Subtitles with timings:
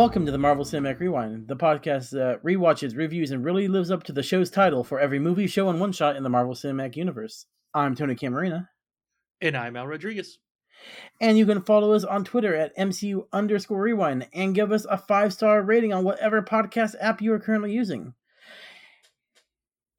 [0.00, 4.02] Welcome to the Marvel Cinematic Rewind, the podcast that rewatches, reviews, and really lives up
[4.04, 6.96] to the show's title for every movie, show, and one shot in the Marvel Cinematic
[6.96, 7.44] Universe.
[7.74, 8.70] I'm Tony Camarina.
[9.42, 10.38] And I'm Al Rodriguez.
[11.20, 14.96] And you can follow us on Twitter at MCU underscore rewind and give us a
[14.96, 18.14] five star rating on whatever podcast app you are currently using.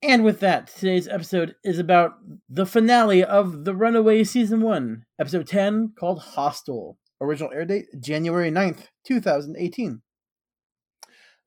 [0.02, 2.14] And with that, today's episode is about
[2.50, 6.98] the finale of The Runaway Season 1, Episode 10, called Hostile.
[7.22, 10.02] Original air date January 9th, 2018.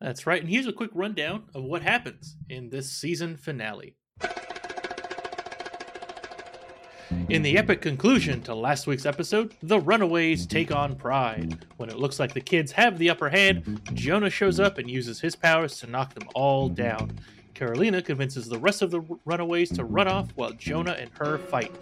[0.01, 0.41] That's right.
[0.41, 3.97] And here's a quick rundown of what happens in this season finale.
[7.29, 11.65] In the epic conclusion to last week's episode, the Runaways take on Pride.
[11.77, 15.21] When it looks like the kids have the upper hand, Jonah shows up and uses
[15.21, 17.19] his powers to knock them all down.
[17.55, 21.73] Carolina convinces the rest of the Runaways to run off while Jonah and her fight.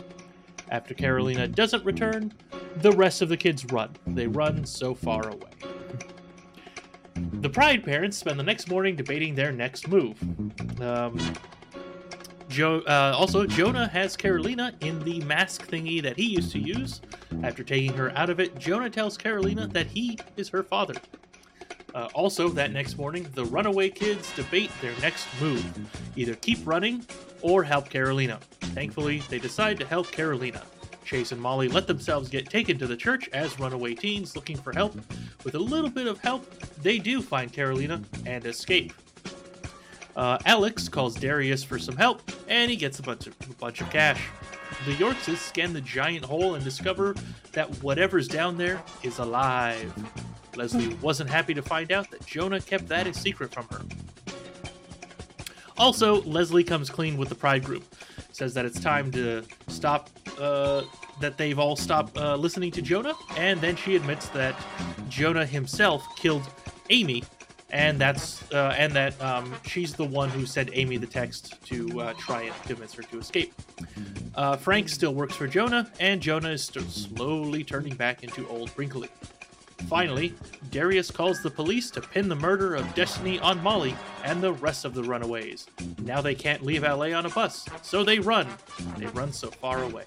[0.72, 2.32] After Carolina doesn't return,
[2.76, 3.90] the rest of the kids run.
[4.06, 5.50] They run so far away.
[7.14, 10.16] The Pride parents spend the next morning debating their next move.
[10.80, 11.18] Um,
[12.48, 17.02] jo- uh, also, Jonah has Carolina in the mask thingy that he used to use.
[17.42, 20.94] After taking her out of it, Jonah tells Carolina that he is her father.
[21.94, 25.66] Uh, also, that next morning, the runaway kids debate their next move
[26.16, 27.04] either keep running
[27.42, 28.40] or help Carolina.
[28.74, 30.62] Thankfully, they decide to help Carolina.
[31.04, 34.72] Chase and Molly let themselves get taken to the church as runaway teens looking for
[34.72, 34.94] help.
[35.44, 36.48] With a little bit of help,
[36.82, 38.92] they do find Carolina and escape.
[40.14, 43.80] Uh, Alex calls Darius for some help, and he gets a bunch of, a bunch
[43.80, 44.22] of cash.
[44.86, 47.14] The Yorkses scan the giant hole and discover
[47.52, 49.92] that whatever's down there is alive.
[50.56, 53.82] Leslie wasn't happy to find out that Jonah kept that a secret from her.
[55.78, 57.82] Also, Leslie comes clean with the Pride group,
[58.42, 60.10] says that it's time to stop,
[60.40, 60.82] uh,
[61.20, 64.56] that they've all stopped uh, listening to Jonah, and then she admits that
[65.08, 66.42] Jonah himself killed
[66.90, 67.22] Amy,
[67.70, 72.00] and that's uh, and that um, she's the one who sent Amy the text to
[72.00, 73.54] uh, try and convince her to escape.
[74.34, 79.08] Uh, Frank still works for Jonah, and Jonah is slowly turning back into old Brinkley.
[79.88, 80.34] Finally,
[80.70, 83.94] Darius calls the police to pin the murder of Destiny on Molly
[84.24, 85.66] and the rest of the runaways.
[85.98, 88.48] Now they can't leave LA on a bus, so they run.
[88.96, 90.04] They run so far away.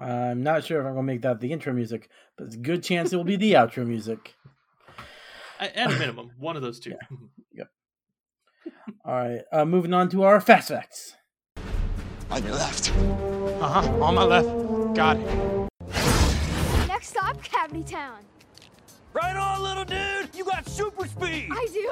[0.00, 2.58] I'm not sure if I'm going to make that the intro music, but it's a
[2.58, 4.34] good chance it will be the outro music.
[5.60, 6.90] At a minimum, one of those two.
[6.90, 7.16] Yeah.
[7.52, 7.68] Yep.
[9.04, 11.14] All right, uh, moving on to our fast facts.
[12.30, 12.90] On your left.
[13.60, 14.02] Uh huh.
[14.02, 14.94] On my left.
[14.96, 16.13] Got it.
[17.24, 18.18] Next stop, Cavity Town.
[19.12, 20.28] Right on, little dude.
[20.34, 21.48] You got super speed.
[21.50, 21.90] I do?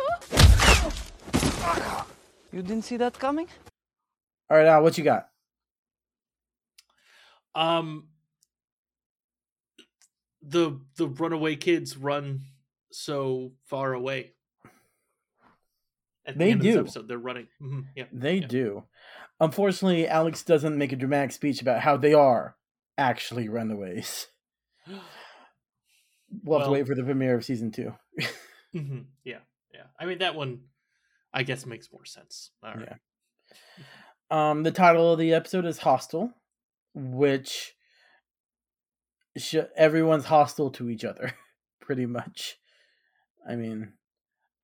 [2.56, 3.48] You didn't see that coming?
[4.50, 5.28] All right, Al, what you got?
[7.54, 8.08] Um,
[10.42, 12.40] the the runaway kids run
[12.90, 14.32] so far away.
[16.26, 16.68] At They the end do.
[16.68, 17.48] Of this episode, they're running.
[17.60, 18.46] Mhm, Yeah, They Yeah.
[18.46, 18.84] do.
[19.40, 22.56] Unfortunately, Alex doesn't make a dramatic speech about how they are
[22.98, 24.28] actually runaways.
[26.44, 27.94] We'll have to wait for the premiere of season two.
[28.74, 29.40] Mhm, yeah,
[29.74, 29.82] yeah.
[30.00, 30.60] I mean, that one,
[31.30, 32.52] I guess, makes more sense.
[32.62, 32.88] All right.
[34.30, 34.50] Yeah.
[34.50, 36.32] Um, the title of the episode is Hostile,
[36.94, 37.74] which
[39.36, 41.34] sh- everyone's hostile to each other,
[41.82, 42.56] pretty much.
[43.46, 43.92] I mean,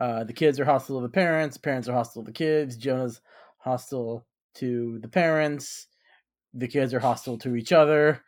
[0.01, 3.21] uh, the kids are hostile to the parents, parents are hostile to the kids, Jonah's
[3.59, 5.89] hostile to the parents,
[6.55, 8.23] the kids are hostile to each other.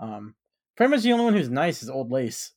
[0.00, 0.34] Um,
[0.76, 2.52] pretty much the only one who's nice is Old Lace,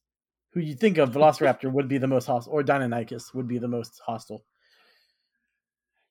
[0.54, 3.68] who you think of Velociraptor would be the most hostile, or Deinonychus would be the
[3.68, 4.46] most hostile.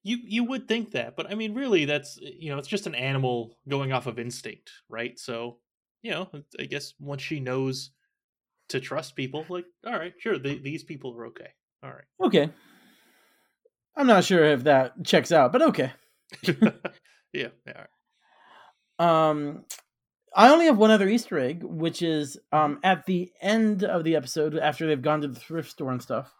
[0.03, 2.94] You you would think that, but I mean, really, that's you know, it's just an
[2.97, 5.17] animal going off of instinct, right?
[5.19, 5.59] So,
[6.03, 6.29] you know,
[6.59, 7.93] I guess once she knows
[8.71, 11.50] to trust people, like, all right, sure, the, these people are okay.
[11.85, 12.27] All right.
[12.27, 12.50] Okay.
[13.97, 15.93] I'm not sure if that checks out, but okay.
[16.43, 16.71] yeah.
[17.33, 19.31] yeah, right.
[19.31, 19.65] Um,
[20.34, 24.17] I only have one other Easter egg, which is um at the end of the
[24.17, 26.34] episode after they've gone to the thrift store and stuff.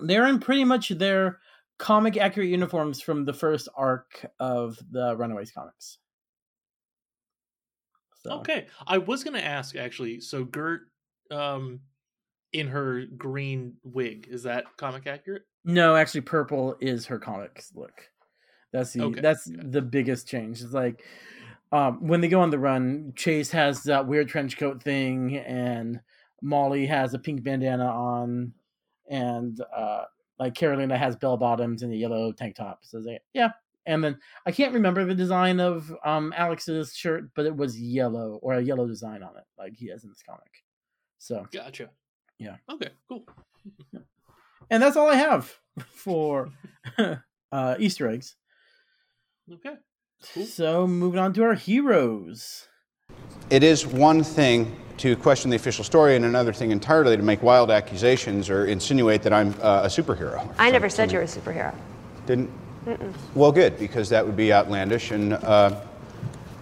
[0.00, 1.40] They're in pretty much their
[1.78, 5.98] comic accurate uniforms from the first arc of the Runaways comics.
[8.22, 8.68] So, Okay.
[8.86, 10.20] I was gonna ask actually.
[10.20, 10.82] So Gert,
[11.30, 11.80] um,
[12.52, 15.42] in her green wig, is that comic accurate?
[15.64, 18.08] No, actually, purple is her comics look.
[18.72, 19.60] That's the Okay, that's okay.
[19.62, 20.62] the biggest change.
[20.62, 21.04] It's like
[21.72, 26.00] um, when they go on the run, Chase has that weird trench coat thing, and
[26.42, 28.52] Molly has a pink bandana on,
[29.08, 30.04] and uh,
[30.38, 32.80] like Carolina has bell bottoms and a yellow tank top.
[32.82, 33.50] So they, yeah,
[33.86, 38.38] and then I can't remember the design of um, Alex's shirt, but it was yellow
[38.42, 40.62] or a yellow design on it, like he has in this comic.
[41.18, 41.88] So Gotcha.
[42.38, 42.56] Yeah.
[42.70, 43.24] Okay, cool.
[44.70, 45.52] And that's all I have
[45.86, 46.50] for
[47.52, 48.36] uh, Easter eggs.
[49.52, 49.74] Okay.
[50.34, 50.46] Cool.
[50.46, 52.68] So moving on to our heroes.
[53.50, 57.42] It is one thing to question the official story, and another thing entirely to make
[57.42, 60.48] wild accusations or insinuate that I'm uh, a superhero.
[60.58, 61.74] I never said you were a superhero.
[62.26, 62.50] Didn't?
[63.34, 65.80] Well, good, because that would be outlandish and uh,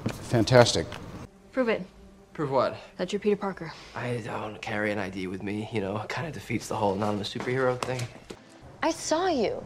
[0.07, 0.87] fantastic.
[1.53, 1.83] Prove it.
[2.33, 2.77] Prove what?
[2.97, 3.73] That you're Peter Parker.
[3.95, 5.69] I don't carry an ID with me.
[5.73, 8.01] You know, it kind of defeats the whole anonymous superhero thing.
[8.83, 9.65] I saw you.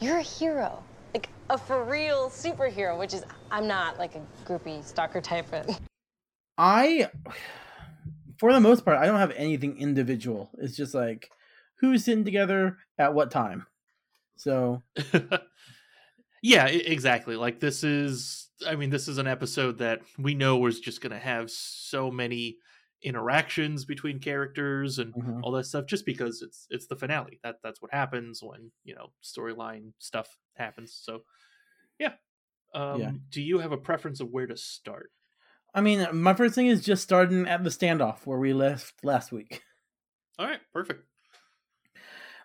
[0.00, 0.82] You're a hero.
[1.14, 5.46] Like a for real superhero, which is, I'm not like a groupie stalker type.
[5.50, 5.80] But
[6.56, 7.10] I,
[8.38, 10.50] for the most part, I don't have anything individual.
[10.58, 11.30] It's just like
[11.80, 13.66] who's sitting together at what time.
[14.36, 14.82] So
[16.42, 17.36] yeah, exactly.
[17.36, 21.12] Like this is I mean this is an episode that we know was just going
[21.12, 22.56] to have so many
[23.02, 25.40] interactions between characters and Mhm.
[25.42, 27.40] all that stuff just because it's it's the finale.
[27.42, 30.92] That that's what happens when, you know, storyline stuff happens.
[30.94, 31.24] So
[31.98, 32.14] yeah.
[32.74, 33.10] Um Yeah.
[33.30, 35.10] do you have a preference of where to start?
[35.74, 39.32] I mean, my first thing is just starting at the standoff where we left last
[39.32, 39.62] week.
[40.38, 41.04] All right, perfect.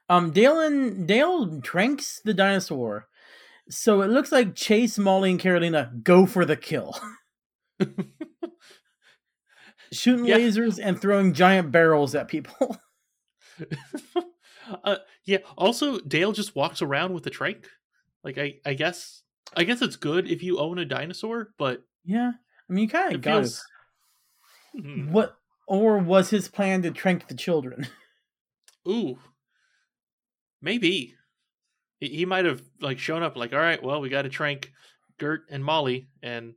[0.09, 3.07] Um, Dale and Dale tranks the dinosaur,
[3.69, 6.97] so it looks like Chase, Molly, and Carolina go for the kill,
[9.91, 10.37] shooting Yeah.
[10.37, 12.77] lasers and throwing giant barrels at people.
[14.83, 15.39] uh, yeah.
[15.57, 17.67] Also, Dale just walks around with a trank.
[18.23, 19.23] Like I, I guess,
[19.55, 22.31] I guess it's good if you own a dinosaur, but yeah,
[22.69, 23.65] I mean, you kind of got feels.
[24.73, 25.11] Hmm.
[25.11, 25.37] What
[25.67, 27.87] or was his plan to trank the children?
[28.87, 29.17] Ooh,
[30.61, 31.15] maybe
[31.99, 34.71] he, he might have like shown up like, all right, well, we got to trank
[35.19, 36.53] Gert and Molly, and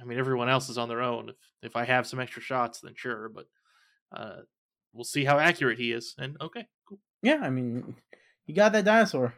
[0.00, 1.28] I mean everyone else is on their own.
[1.30, 3.46] If if I have some extra shots, then sure, but
[4.14, 4.40] uh,
[4.92, 6.14] we'll see how accurate he is.
[6.18, 6.98] And okay, cool.
[7.22, 7.96] yeah, I mean,
[8.46, 9.34] you got that dinosaur.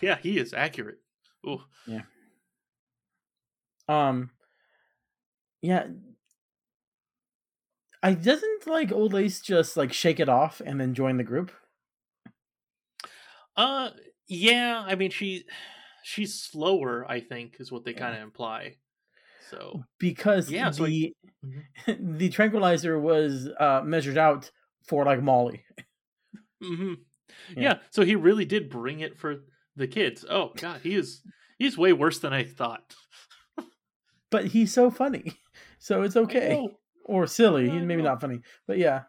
[0.00, 0.98] Yeah, he is accurate.
[1.46, 1.62] Ooh.
[1.86, 2.02] Yeah.
[3.88, 4.30] Um,
[5.62, 5.86] yeah.
[8.02, 11.50] I doesn't like old Lace just like shake it off and then join the group.
[13.56, 13.90] Uh,
[14.28, 14.82] yeah.
[14.86, 15.44] I mean, she
[16.02, 17.06] she's slower.
[17.08, 17.98] I think is what they Yeah.
[18.00, 18.76] kind of imply.
[19.50, 21.14] So because Yeah, so I- the
[22.00, 24.50] the tranquilizer was uh measured out
[24.86, 25.64] for like Molly.
[26.62, 26.94] hmm
[27.50, 27.62] Yeah.
[27.62, 27.78] yeah.
[27.90, 29.36] So he really did bring it for
[29.76, 30.24] the kids.
[30.28, 31.22] Oh God, he is
[31.58, 32.94] he's way worse than I thought.
[34.30, 35.34] But he's so funny.
[35.78, 36.66] So it's okay.
[37.04, 37.68] Or silly.
[37.70, 38.08] I He's maybe know.
[38.10, 38.40] not funny.
[38.66, 39.02] But yeah.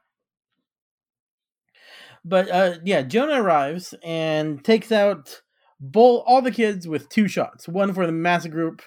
[2.23, 5.41] But uh yeah, Jonah arrives and takes out
[5.79, 7.67] bull all the kids with two shots.
[7.67, 8.81] One for the massive group,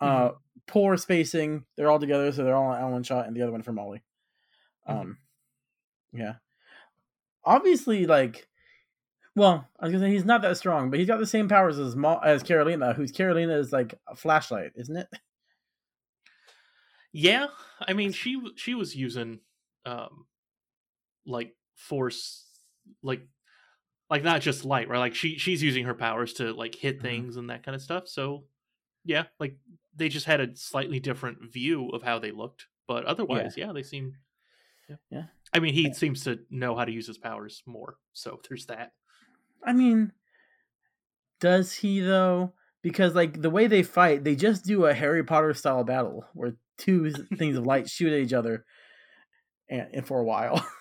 [0.00, 0.36] uh Mm-hmm.
[0.66, 1.64] poor spacing.
[1.76, 4.02] They're all together, so they're all on one shot, and the other one for Molly.
[4.88, 5.00] Mhm.
[5.00, 5.18] Um
[6.12, 6.34] yeah.
[7.44, 8.46] Obviously, like
[9.36, 11.78] well, I was gonna say he's not that strong, but he's got the same powers
[11.78, 15.08] as Mo- as Carolina, whose Carolina is like a flashlight, isn't it?
[17.12, 17.48] Yeah,
[17.80, 19.40] I mean she she was using
[19.84, 20.26] um
[21.26, 22.46] like force
[23.02, 23.22] like
[24.08, 24.98] like not just light, right?
[24.98, 27.02] Like she she's using her powers to like hit Mhm.
[27.02, 28.08] things and that kind of stuff.
[28.08, 28.44] So
[29.04, 29.56] yeah, like
[29.94, 33.82] they just had a slightly different view of how they looked, but otherwise, yeah, they
[33.82, 34.14] seem
[34.88, 34.96] yeah.
[35.10, 35.22] Yeah.
[35.52, 35.92] I mean, he Yeah.
[35.92, 37.96] seems to know how to use his powers more.
[38.12, 38.92] So there's that.
[39.64, 40.12] I mean,
[41.40, 42.54] does he though?
[42.82, 46.54] Because like the way they fight, they just do a Harry Potter style battle where
[46.78, 48.64] two things of light shoot at each other,
[49.68, 50.64] and, and for a while.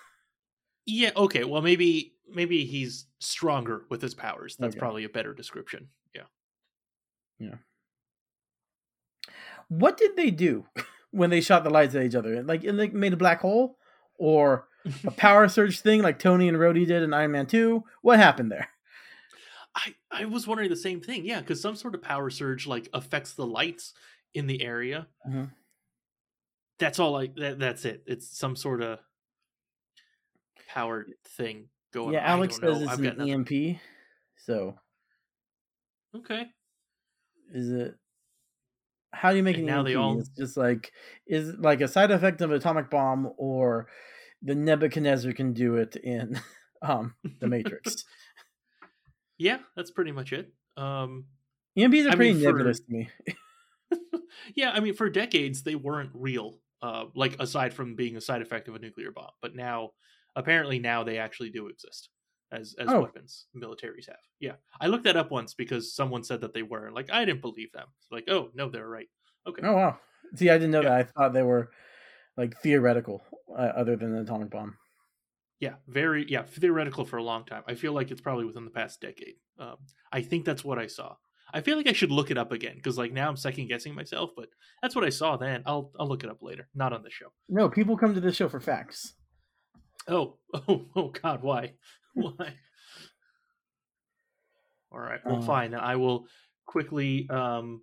[0.91, 1.43] Yeah, okay.
[1.43, 4.55] Well, maybe maybe he's stronger with his powers.
[4.57, 4.79] That's Okay.
[4.79, 5.89] probably a better description.
[6.15, 6.23] Yeah.
[7.37, 7.55] Yeah.
[9.69, 10.65] What did they do
[11.11, 12.43] when they shot the lights at each other?
[12.43, 13.77] Like, it like made a black hole,
[14.17, 14.67] or
[15.05, 17.83] a power surge thing like Tony and Rhodey did in Iron Man Two?
[18.01, 18.69] What happened there?
[19.75, 21.25] I I was wondering the same thing.
[21.25, 23.93] Yeah, because some sort of power surge like affects the lights
[24.33, 25.07] in the area.
[25.27, 25.51] Mhm.
[26.79, 27.11] That's all.
[27.11, 27.59] Like that.
[27.59, 28.03] That's it.
[28.07, 28.99] It's some sort of
[30.69, 32.13] power thing going.
[32.13, 33.19] yeah, Alex says it's I've an.
[33.21, 33.79] EMP.
[34.37, 34.75] So
[36.15, 36.45] Okay.
[37.53, 37.95] is it?
[39.11, 39.87] How do you make And an now EMP?
[39.87, 40.91] they all- It's just like
[41.27, 43.87] is it like a side effect of an atomic bomb, or
[44.41, 46.39] the Nebuchadnezzar can do it in
[46.81, 48.05] um the Matrix.
[49.41, 50.51] Yeah, that's pretty much it.
[50.75, 51.25] Um.
[51.77, 53.09] EMPs are I pretty mean, for- nebulous to me.
[54.55, 56.57] yeah, I mean, for decades they weren't real.
[56.81, 59.91] Uh, like aside from being a side effect of a nuclear bomb, but now
[60.35, 62.09] apparently now they actually do exist
[62.51, 63.01] as as Oh.
[63.01, 64.19] weapons militaries have.
[64.39, 66.85] Yeah, I looked that up once because someone said that they were.
[66.87, 67.87] and, Like I didn't believe them.
[68.11, 69.09] Like, oh no, they're right.
[69.47, 69.61] Okay.
[69.65, 69.97] Oh wow!
[70.35, 70.89] See, I didn't know Yeah.
[70.89, 70.99] that.
[70.99, 71.71] I thought they were
[72.37, 74.77] like theoretical, uh, other than the atomic bomb.
[75.59, 77.63] Yeah, very yeah theoretical for a long time.
[77.67, 79.35] I feel like it's probably within the past decade.
[79.57, 79.77] Um,
[80.11, 81.15] I think that's what I saw.
[81.53, 83.93] I feel like I should look it up again because like now I'm second guessing
[83.95, 84.49] myself, but
[84.81, 85.63] that's what I saw then.
[85.65, 87.33] I'll I'll look it up later, not on the show.
[87.49, 89.15] No, people come to this show for facts.
[90.07, 90.37] Oh
[90.67, 91.73] oh oh God, why
[92.13, 92.53] why?
[94.91, 95.73] All right, well Um, fine.
[95.73, 96.25] I will
[96.65, 97.81] quickly um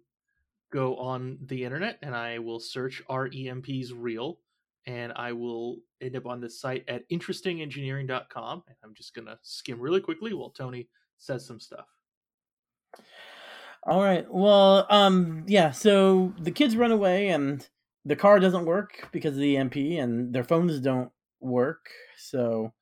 [0.73, 4.41] go on the internet and I will search REMP's real
[4.87, 9.81] and I will end up on this site at interestingengineering.com and I'm just gonna skim
[9.81, 11.87] really quickly while Tony says some stuff.
[13.85, 14.27] All right.
[14.29, 15.71] Well, um, yeah.
[15.71, 17.67] So the kids run away, and
[18.05, 21.91] the car doesn't work because of the EMP, and their phones don't work.
[22.17, 22.73] So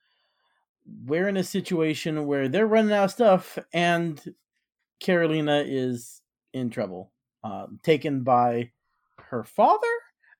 [1.05, 4.21] we're in a situation where they're running out of stuff, and
[5.01, 6.21] Carolina is
[6.53, 8.71] in trouble, um, taken by
[9.19, 9.87] her father,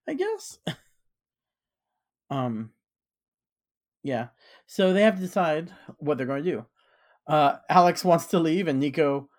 [0.09, 0.59] I guess.
[2.31, 2.71] um,
[4.03, 4.29] yeah.
[4.67, 6.67] So they have to decide what they're going to do.
[7.27, 9.31] Uh, Alex wants to leave, and Nico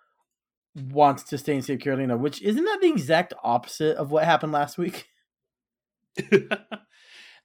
[0.90, 4.52] wants to stay and save Carolina, which isn't that the exact opposite of what happened
[4.52, 5.06] last week?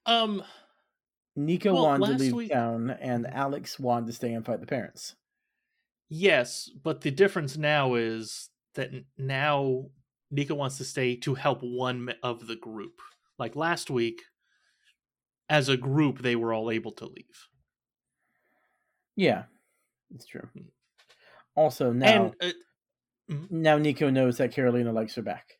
[0.06, 0.42] um
[1.46, 4.68] Nico Well, wanted to leave week- town, and Alex wanted to stay and fight the
[4.68, 5.16] parents.
[6.10, 9.86] Yes, but the difference now is that now
[10.30, 13.00] Nico wants to stay to help one of the group.
[13.40, 14.22] Like last week,
[15.50, 17.48] as a group, they were all able to leave.
[19.16, 19.44] Yeah,
[20.14, 20.48] it's true.
[21.56, 22.54] Also, now And
[23.30, 25.58] uh, now Nico knows that Carolina likes her back.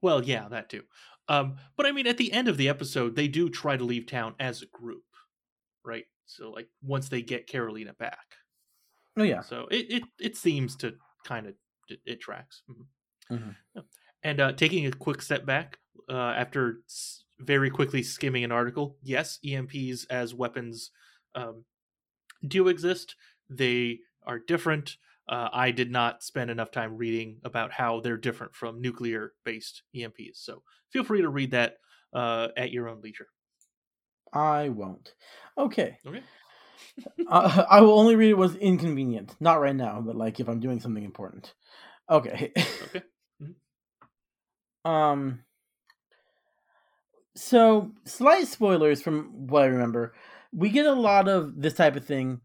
[0.00, 0.82] well, yeah, that too.
[1.28, 4.06] Um, but I mean, at the end of the episode, they do try to leave
[4.06, 5.04] town as a group,
[5.84, 6.06] right?
[6.26, 8.36] So, like, once they get Carolina back.
[9.16, 11.54] Oh yeah, So it it, it seems to kind of
[11.88, 12.62] it, it tracks.
[12.68, 12.86] Mhm.
[13.30, 13.56] Mhm.
[13.74, 13.82] Yeah.
[14.22, 15.78] And uh, taking a quick step back
[16.08, 20.90] uh, after s- very quickly skimming an article, yes, EMPs as weapons
[21.34, 21.64] um,
[22.46, 23.16] do exist.
[23.48, 24.98] They are different.
[25.28, 29.82] Uh, I did not spend enough time reading about how they're different from nuclear based
[29.94, 30.34] EMPs.
[30.36, 31.78] So feel free to read that
[32.12, 33.26] uh, at your own leisure.
[34.32, 35.14] I won't.
[35.58, 36.22] Okay, Okay.
[37.28, 39.34] uh, I will only read it was inconvenient.
[39.40, 41.54] Not right now, but like if I'm doing something important.
[42.10, 42.52] Okay.
[42.84, 43.02] Okay.
[44.84, 45.40] Um.
[47.34, 50.14] So, slight spoilers from what I remember.
[50.52, 52.40] We get a lot of this type of thing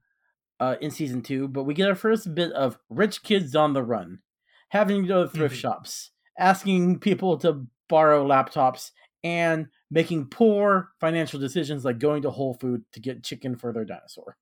[0.61, 3.83] uh, in season two, but we get our first bit of rich kids on the
[3.83, 4.21] run,
[4.69, 5.57] having to go to thrift Mhm.
[5.57, 8.91] shops, asking people to borrow laptops,
[9.23, 13.85] and making poor financial decisions like going to Whole Food to get chicken for their
[13.85, 14.37] dinosaur.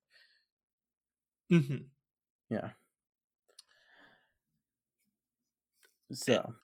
[1.50, 1.90] hmm
[2.50, 2.72] Yeah.
[6.12, 6.54] So,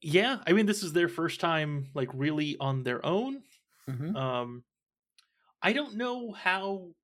[0.00, 3.42] Yeah, I mean, this is their first time, like, really on their own.
[3.86, 4.16] mhm.
[4.16, 4.64] Um,
[5.62, 6.94] I don't know how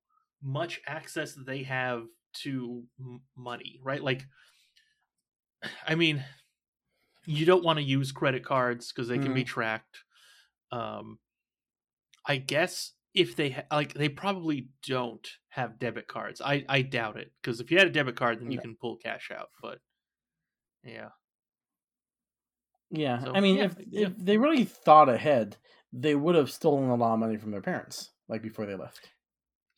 [0.43, 4.03] much access they have to m- money, right?
[4.03, 4.25] Like,
[5.87, 6.23] I mean,
[7.25, 9.99] you don't want to use credit cards because they can be tracked.
[10.71, 11.19] Um,
[12.25, 16.41] I guess if they ha- like, they probably don't have debit cards.
[16.41, 18.61] I I doubt it because if you had a debit card, then you No.
[18.61, 19.49] can pull cash out.
[19.61, 19.79] But
[20.83, 21.09] yeah,
[22.89, 24.07] Yeah, So, I mean, yeah, if yeah.
[24.07, 25.57] if they really thought ahead,
[25.91, 29.09] they would have stolen a lot of money from their parents, like before they left.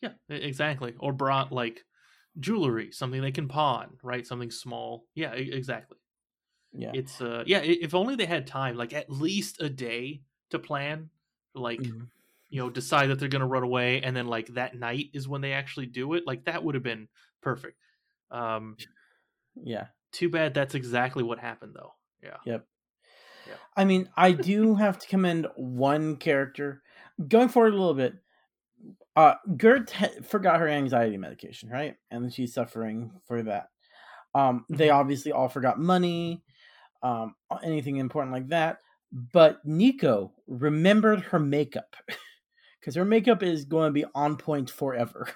[0.02, 0.94] Yeah, exactly.
[0.98, 1.84] Or brought like
[2.38, 4.26] jewelry, something they can pawn, right?
[4.26, 5.06] Something small.
[5.14, 5.98] Yeah, exactly.
[6.72, 10.58] Yeah, It's uh yeah, if only they had time, like at least a day to
[10.58, 11.10] plan,
[11.54, 12.10] like Mhm.
[12.50, 15.28] you know, decide that they're going to run away and then like that night is
[15.28, 16.24] when they actually do it.
[16.26, 17.08] Like that would have been
[17.42, 17.78] perfect.
[18.30, 18.78] Um
[19.56, 19.88] yeah.
[20.12, 21.94] too bad that's exactly what happened though.
[22.22, 22.38] Yeah.
[22.44, 22.66] Yep.
[23.46, 23.58] Yeah.
[23.76, 26.82] I mean, I do have to commend one character.
[27.28, 28.14] Going forward a little bit,
[29.16, 31.96] uh, Gert ha- forgot her anxiety medication, right?
[32.10, 33.68] And she's suffering for that.
[34.34, 34.96] Um, they Mm-hmm.
[34.96, 36.42] obviously all forgot money,
[37.02, 38.78] um, anything important like that.
[39.12, 41.96] But Nico remembered her makeup
[42.80, 45.28] because her makeup is going to be on point forever.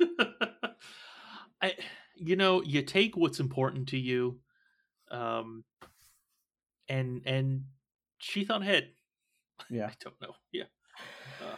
[1.62, 1.74] I
[2.16, 4.40] you know, you take what's important to you
[5.10, 5.64] um
[6.88, 7.64] and and
[8.18, 8.90] she thought ahead.
[9.70, 9.86] Yeah.
[9.90, 10.34] I don't know.
[10.52, 10.64] Yeah.
[11.40, 11.56] Uh,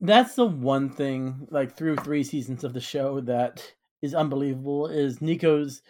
[0.00, 5.20] That's the one thing, like through three seasons of the show, that is unbelievable is
[5.20, 5.82] Nico's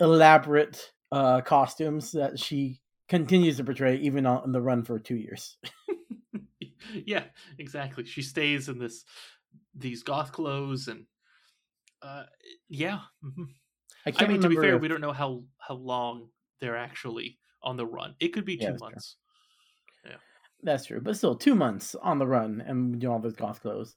[0.00, 5.56] elaborate uh, costumes that she continues to portray even on the run for two years.
[7.06, 7.24] yeah,
[7.58, 8.04] exactly.
[8.04, 9.04] She stays in this
[9.74, 11.06] these goth clothes and
[12.02, 12.24] uh
[12.68, 13.00] yeah.
[13.24, 13.46] mhm.
[14.06, 16.28] I I mean to be fair, if- we don't know how how long
[16.60, 18.14] they're actually on the run.
[18.20, 18.90] It could be Yeah, two that's true.
[20.62, 23.96] That's true, but still two months on the run and doing all those goth clothes.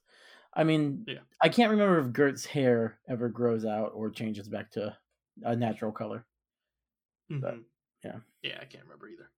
[0.54, 1.22] I mean, Yeah.
[1.42, 4.96] I can't remember if Gert's hair ever grows out or changes back to
[5.42, 6.26] a natural color.
[7.40, 7.66] But, Mhm.
[8.04, 8.20] yeah.
[8.42, 9.32] Yeah, I can't remember either.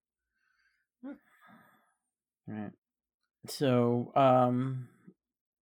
[2.46, 2.72] Right.
[3.48, 4.88] So, um,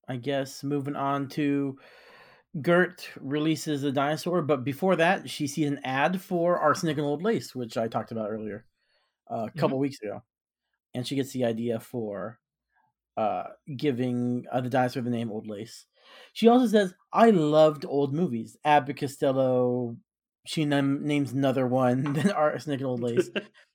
[0.09, 1.79] I guess moving on to
[2.63, 7.23] Gert releases a dinosaur, but before that, she sees an ad for arsenic and old
[7.23, 8.67] lace, which I talked about earlier
[9.31, 10.23] uh, a couple weeks ago,
[10.95, 12.39] and she gets the idea for
[13.17, 13.45] uh,
[13.77, 15.87] giving uh, the dinosaur the name Old Lace.
[16.33, 19.97] She also says, "I loved old movies." Abbott Costello.
[20.45, 23.31] She nam- names another one than arsenic and old lace.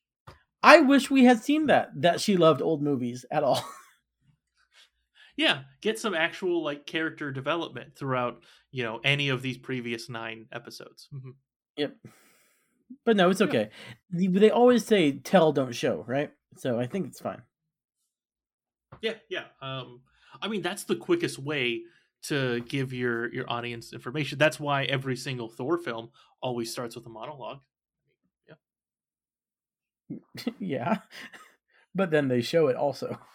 [0.64, 1.90] I wish we had seen that.
[1.96, 3.64] That she loved old movies at all.
[5.38, 10.48] yeah, get some actual like character development throughout, you know, any of these previous nine
[10.52, 11.08] episodes.
[11.14, 11.36] Mhm.
[11.78, 11.96] Yep.
[13.06, 13.70] But no, it's okay.
[14.12, 16.32] They- They always say tell, don't show, right?
[16.56, 17.42] So I think it's fine.
[19.02, 19.46] Yeah, yeah.
[19.62, 20.02] Um,
[20.42, 21.82] I mean, that's the quickest way
[22.24, 24.38] to give your your audience information.
[24.38, 26.10] That's why every single Thor film
[26.42, 27.60] always starts with a monologue.
[28.48, 28.56] yeah.
[30.60, 30.98] Yeah.
[31.96, 33.18] But then they show it also.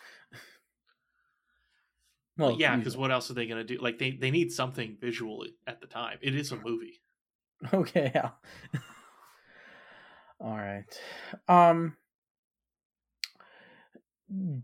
[2.38, 3.80] Well, yeah, because what else are they going to do?
[3.82, 6.18] Like, they they need something visually at the time.
[6.22, 7.02] It is a movie.
[7.72, 8.30] Okay, yeah.
[10.40, 10.84] All right.
[11.46, 11.96] Um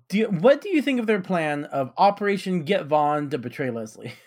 [0.08, 3.70] do you- what do you think of their plan of Operation Get Vaughn to betray
[3.70, 4.12] Leslie?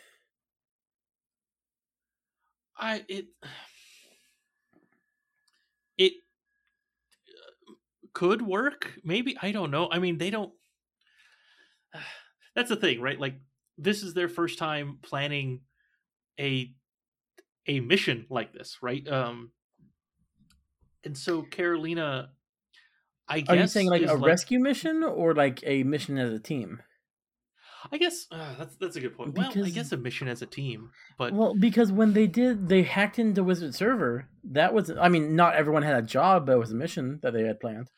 [2.77, 3.27] I it
[5.97, 6.13] it
[8.13, 8.93] could work.
[9.03, 9.89] Maybe I don't know.
[9.91, 10.51] I mean, they don't.
[12.55, 13.19] That's the thing, right?
[13.19, 13.35] Like,
[13.77, 15.61] this is their first time planning
[16.39, 16.73] a
[17.67, 19.07] a mission like this, right?
[19.07, 19.51] Um,
[21.03, 22.31] and so Carolina,
[23.31, 26.81] I Are you saying like a rescue mission or like a mission as a team?
[27.91, 29.35] I guess uh, that's that's a good point.
[29.35, 32.83] well, I guess a mission as a team, but Well, because when they did, they
[32.83, 34.27] hacked into Wizard server.
[34.43, 37.33] That was, I mean, not everyone had a job, but it was a mission that
[37.33, 37.89] they had planned.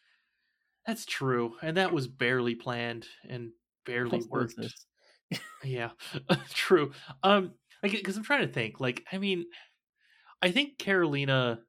[0.86, 3.52] that's true, and that was barely planned and
[3.86, 4.56] barely worked.
[5.64, 5.90] Yeah,
[6.50, 6.92] true.
[7.24, 8.80] Um, because I'm trying to think.
[8.80, 9.46] Like, I mean,
[10.44, 11.60] I think Carolina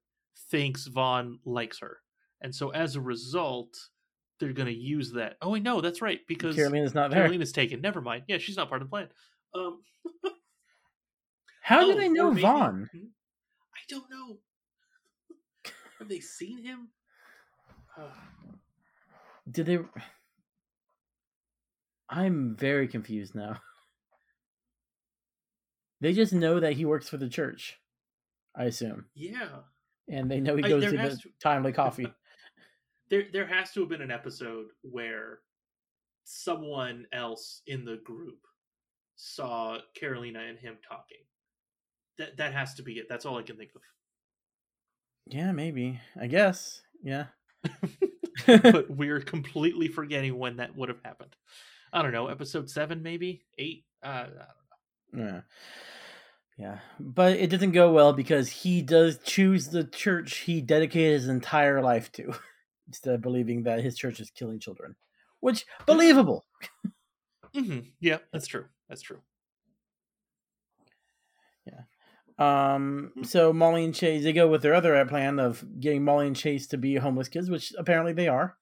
[0.51, 1.99] thinks Vaughn likes her,
[2.45, 3.75] and so as a result,
[4.39, 5.39] they're going to use that.
[5.41, 7.21] Oh, wait, no, that's right because Carolina's not there.
[7.21, 7.81] Carolina's taken.
[7.81, 8.25] Never mind.
[8.29, 9.09] Yeah, she's not part of the plan.
[9.55, 9.81] Um,
[11.63, 12.91] How oh, do they know maybe- Vaughn?
[12.93, 13.07] Hmm?
[13.75, 14.37] I don't know.
[15.99, 16.89] Have they seen him?
[17.97, 18.03] Uh,
[19.51, 19.79] Did they?
[22.11, 23.63] I'm very confused now.
[26.03, 27.79] They just know that he works for the church,
[28.55, 29.49] I assume, yeah.
[30.11, 32.13] and they know he goes there to the to- timely coffee.
[33.15, 35.39] there there has to have been an episode where
[36.25, 38.39] someone else in the group
[39.15, 41.19] saw Carolina and him talking.
[42.19, 43.07] That that has to be it.
[43.09, 43.83] That's all I can think of.
[45.27, 46.01] yeah, maybe.
[46.21, 46.83] I guess.
[47.05, 47.27] Yeah.
[48.47, 51.37] but we're completely forgetting when that would have happened.
[51.93, 53.85] I don't know, episode seven, maybe eight.
[54.03, 54.37] Uh, I don't
[55.13, 55.25] know.
[55.25, 55.41] Yeah.
[56.59, 56.79] Yeah.
[56.99, 61.81] But it doesn't go well because he does choose the church he dedicated his entire
[61.81, 62.35] life to
[62.89, 64.97] instead of believing that his church is killing children.
[65.41, 66.45] Which believable.
[67.55, 67.93] Mhm.
[68.01, 68.67] Yeah, that's true.
[68.89, 69.23] That's true.
[71.67, 71.83] Yeah.
[72.39, 76.37] Um so Molly and Chase they go with their other plan of getting Molly and
[76.37, 78.57] Chase to be homeless kids, which apparently they are,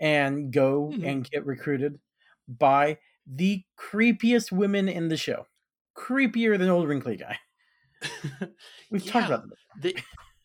[0.00, 1.04] and go Mhm.
[1.04, 2.00] and get recruited
[2.48, 5.46] by the creepiest women in the show.
[5.96, 7.38] Creepier than old wrinkly guy.
[8.90, 9.52] We've talked about them.
[9.76, 9.94] They,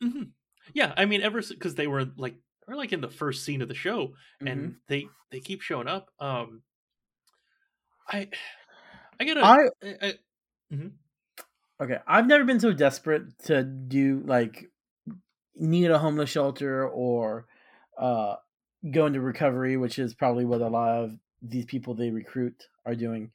[0.03, 0.31] Mhm.
[0.73, 2.35] yeah, I mean, ever because they were like,
[2.69, 4.71] they're like in the first scene of the show, and Mm-hmm.
[4.87, 6.09] they they keep showing up.
[6.19, 6.61] Um,
[8.07, 8.29] I,
[9.19, 10.13] I gotta, I- I, I-
[11.81, 14.65] Okay, I've never been so desperate to do like
[15.55, 17.45] need a homeless shelter or
[17.97, 18.35] uh
[18.91, 22.95] go into recovery, which is probably what a lot of these people they recruit are
[22.95, 23.31] doing.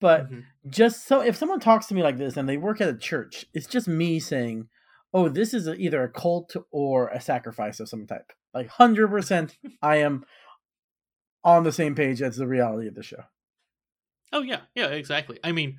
[0.00, 0.44] But Mhm.
[0.68, 3.46] just so if someone talks to me like this and they work at a church,
[3.54, 4.68] it's just me saying,
[5.12, 9.08] "Oh, this is a, either a cult or a sacrifice of some type." Like hundred
[9.08, 10.24] percent, I am
[11.44, 13.22] on the same page as the reality of the show.
[14.32, 15.38] oh yeah, yeah, exactly.
[15.42, 15.78] I mean,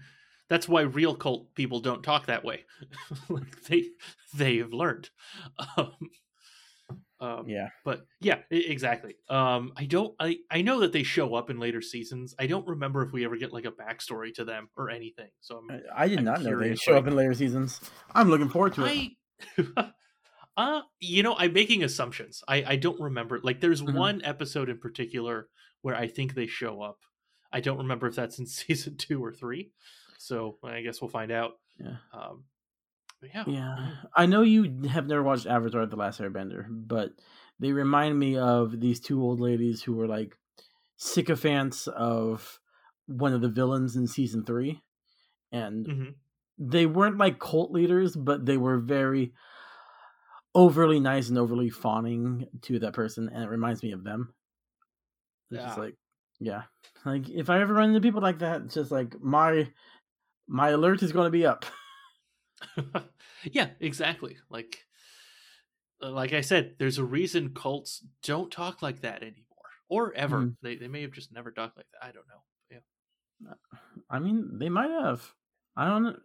[0.50, 2.66] that's why real cult people don't talk that way.
[3.30, 3.86] like they
[4.34, 5.10] they have learned.
[5.78, 5.94] Um,
[7.20, 7.70] um, Yeah.
[7.86, 9.16] but yeah, exactly.
[9.30, 10.16] Um, I don't.
[10.20, 12.34] I I know that they show up in later seasons.
[12.40, 15.30] I don't remember if we ever get like a backstory to them or anything.
[15.40, 17.80] So I'm, I- I did I'm not know they show like- up in later seasons.
[18.16, 18.90] I'm looking forward to it.
[18.90, 19.12] I,
[20.58, 22.44] uh, you know, I'm making assumptions.
[22.48, 23.40] I I don't remember.
[23.42, 23.94] Like, there's Mhm.
[23.96, 25.48] one episode in particular
[25.82, 27.00] where I think they show up.
[27.52, 29.72] I don't remember if that's in season two or three.
[30.18, 31.54] So I guess we'll find out.
[31.80, 31.98] Yeah.
[32.14, 32.44] Um,
[33.20, 33.44] but yeah.
[33.48, 37.14] Yeah, I know you have never watched Avatar: The Last Airbender, but
[37.60, 40.38] they remind me of these two old ladies who were like
[40.98, 42.60] sycophants of
[43.08, 44.82] one of the villains in season three,
[45.52, 46.16] and Mhm.
[46.64, 49.34] They weren't like cult leaders, but they were very
[50.54, 54.34] overly nice and overly fawning to that person, and it reminds me of them.
[55.50, 55.84] It's just Yeah.
[55.84, 55.96] like,
[56.40, 56.64] yeah,
[57.06, 59.72] like if I ever run into people like that, it's just like my
[60.48, 61.66] my alert is going to be up.
[63.44, 64.38] yeah, exactly.
[64.50, 64.86] Like,
[66.04, 69.46] uh, like I said, there's a reason cults don't talk like that anymore,
[69.90, 70.42] or ever.
[70.42, 70.58] Mhm.
[70.62, 72.08] They they may have just never talked like that.
[72.08, 72.44] I don't know.
[72.70, 73.54] Yeah.
[74.10, 75.34] I mean, they might have.
[75.76, 76.20] I don't.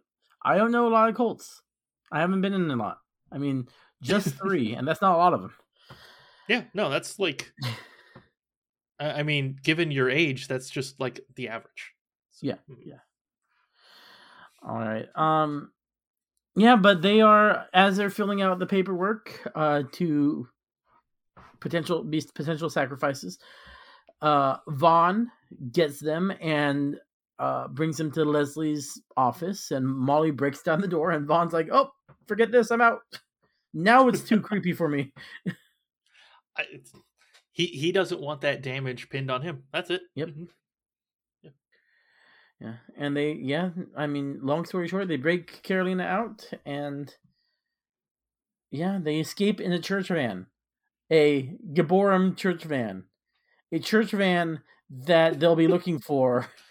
[0.47, 1.61] I don't know a lot of Colts.
[2.09, 2.99] I haven't been in a lot.
[3.31, 3.67] I mean,
[4.01, 5.53] just three, and that's not a lot of them.
[6.47, 6.63] Yeah.
[6.73, 7.51] No, that's like.
[8.99, 11.93] I mean, given your age, that's just like the average.
[12.31, 12.77] So, Yeah, mm.
[12.85, 12.99] yeah.
[14.65, 15.07] All right.
[15.15, 15.71] Um.
[16.55, 20.47] Yeah, but they are as they're filling out the paperwork uh, to
[21.59, 23.37] potential be potential sacrifices.
[24.21, 25.29] Uh, Vaughn
[25.71, 26.99] gets them and
[27.39, 31.69] uh, brings him to Leslie's office, and Molly breaks down the door, and Vaughn's like,
[31.71, 31.91] "Oh,
[32.27, 33.01] forget this, I'm out."
[33.73, 35.13] Now it's too creepy for me.
[36.57, 36.91] I, it's,
[37.51, 39.63] he he doesn't want that damage pinned on him.
[39.73, 40.01] That's it.
[40.15, 40.29] Yep.
[40.29, 40.47] Mhm.
[42.59, 47.13] Yeah, and they yeah, I mean, long story short, they break Carolina out and
[48.71, 50.47] yeah, they escape in a church van.
[51.11, 53.05] A Gibborim church van.
[53.71, 56.47] A church van that they'll be looking for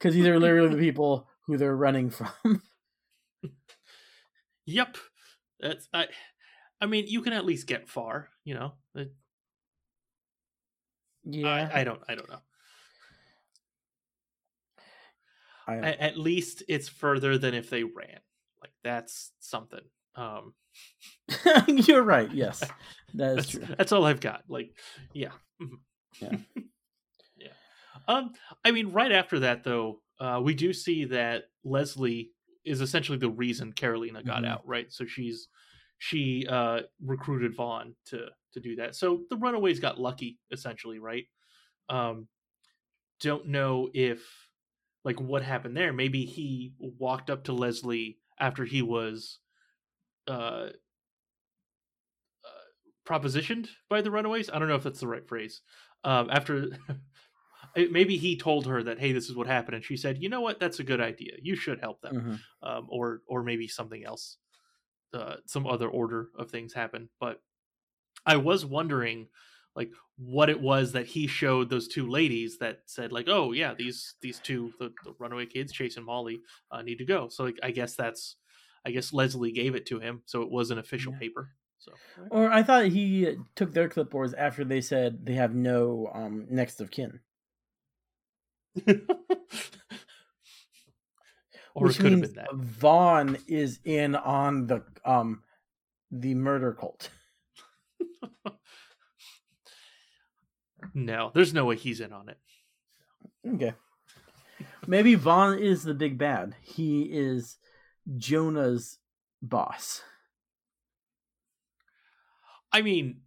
[0.00, 2.10] cuz these are literally the people who they're running
[2.42, 2.62] from.
[4.66, 4.96] Yep.
[5.60, 6.08] That's I.
[6.80, 8.30] I mean, you can at least get far.
[8.44, 8.72] You know.
[11.24, 11.48] Yeah.
[11.48, 12.00] I, I don't.
[12.08, 12.40] I don't know.
[15.66, 18.18] I, At least it's further than if they ran.
[18.60, 19.84] Like that's something.
[20.16, 20.54] Um,
[21.68, 22.30] You're right.
[22.32, 22.62] Yes.
[23.14, 23.74] That is that's, true.
[23.76, 24.44] that's all I've got.
[24.48, 24.72] Like.
[25.12, 25.32] Yeah.
[26.20, 26.36] yeah.
[28.08, 28.32] Um,
[28.64, 32.32] I mean, right after that, though, uh, we do see that Leslie
[32.64, 34.48] is essentially the reason Carolina got Mhm.
[34.48, 34.92] out, right?
[34.92, 35.48] So she's
[35.98, 38.94] she uh recruited Vaughn to to do that.
[38.96, 41.26] So the Runaways got lucky, essentially, right?
[41.88, 42.28] Um,
[43.20, 44.50] don't know if
[45.04, 45.92] like what happened there.
[45.92, 49.40] Maybe he walked up to Leslie after he was
[50.28, 50.70] uh
[53.04, 54.50] propositioned by the runaways.
[54.50, 55.62] I don't know if that's the right phrase.
[56.04, 56.68] Um, after
[57.76, 60.40] maybe he told her that, hey, this is what happened, and she said, you know
[60.40, 61.34] what, that's a good idea.
[61.42, 62.40] You should help them, Mhm.
[62.62, 64.38] um, or or maybe something else,
[65.14, 67.08] uh, some other order of things happened.
[67.20, 67.42] But
[68.26, 69.28] I was wondering,
[69.74, 73.74] like, what it was that he showed those two ladies that said, like, oh yeah,
[73.74, 77.28] these these two the, the runaway kids, Chase and Molly, uh, need to go.
[77.28, 78.36] So like, I guess that's.
[78.82, 81.18] I guess Leslie gave it to him, so it was an official Yeah.
[81.18, 81.50] paper.
[81.78, 81.92] So
[82.30, 86.80] Or I thought he took their clipboards after they said they have no um next
[86.80, 87.20] of kin.
[91.74, 92.52] Or which it could have been that.
[92.54, 95.42] Vaughn is in on the um
[96.10, 97.10] the murder cult.
[100.94, 102.38] No, there's no way he's in on it.
[103.46, 103.74] Okay.
[104.86, 106.56] Maybe Vaughn is the big bad.
[106.62, 107.58] He is
[108.16, 108.98] Jonah's
[109.40, 110.02] boss.
[112.72, 113.20] I mean,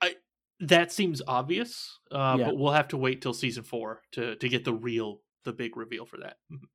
[0.00, 0.16] I,
[0.60, 2.46] that seems obvious, uh, Yeah.
[2.46, 5.76] but we'll have to wait till season four to to get the real, the big
[5.76, 6.38] reveal for that.
[6.52, 6.68] Mhm.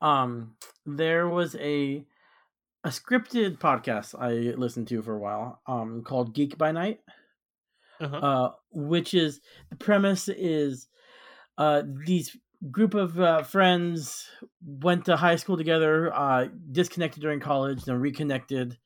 [0.00, 2.06] Um there was a
[2.84, 7.00] a scripted podcast I listened to for a while um called Geek by Night.
[8.00, 8.16] Uh-huh.
[8.16, 10.88] uh, which is the premise is
[11.58, 12.36] uh, these
[12.70, 14.28] group of uh, friends
[14.64, 18.78] went to high school together, uh, disconnected during college, then reconnected,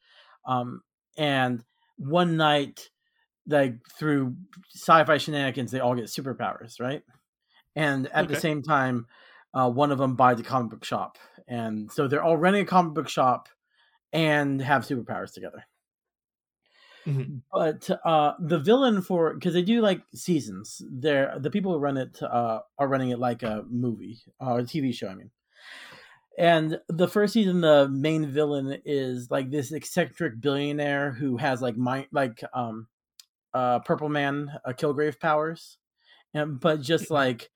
[0.46, 0.82] um,
[1.18, 1.64] and
[1.98, 2.90] one night,
[3.46, 4.36] like through
[4.74, 7.02] sci-fi shenanigans, they all get superpowers, right?
[7.76, 9.06] And at the same time,
[9.54, 12.66] uh, one of them buys a comic book shop, and so they're all running a
[12.66, 13.48] comic book shop
[14.12, 15.64] and have superpowers together.
[17.06, 17.42] Mhm.
[17.52, 20.82] but uh the villain for because they do like seasons.
[20.90, 24.62] They're the people who run it uh are running it like a movie uh, a
[24.62, 25.30] tv show i mean.
[26.38, 31.76] And the first season the main villain is like this eccentric billionaire who has like
[31.76, 32.88] mind like um
[33.54, 35.78] uh purple man uh, Kilgrave powers
[36.34, 37.50] and but just like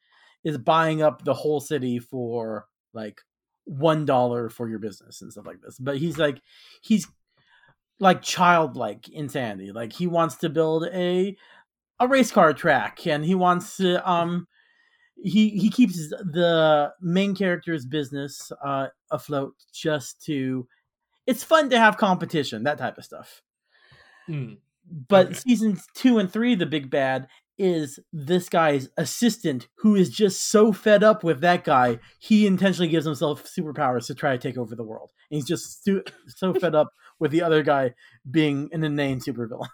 [0.45, 3.21] is buying up the whole city for like
[3.65, 6.41] one dollar for your business and stuff like this but he's like
[6.83, 7.07] he's
[7.99, 9.73] like childlike insanity.
[9.73, 11.37] Like he wants to build a
[11.99, 14.47] a race car track and he wants to um
[15.23, 20.67] he he keeps the main character's business uh, afloat just to.
[21.27, 23.43] It's fun to have competition, that type of stuff.
[24.29, 24.59] Mm.
[24.89, 25.35] But Okay.
[25.35, 30.73] seasons two and three, the big bad is this guy's assistant who is just so
[30.73, 34.77] fed up with that guy, he intentionally gives himself superpowers to try to take over
[34.77, 35.11] the world.
[35.31, 37.95] And he's just stu- so fed up with the other guy
[38.31, 39.69] being an inane supervillain.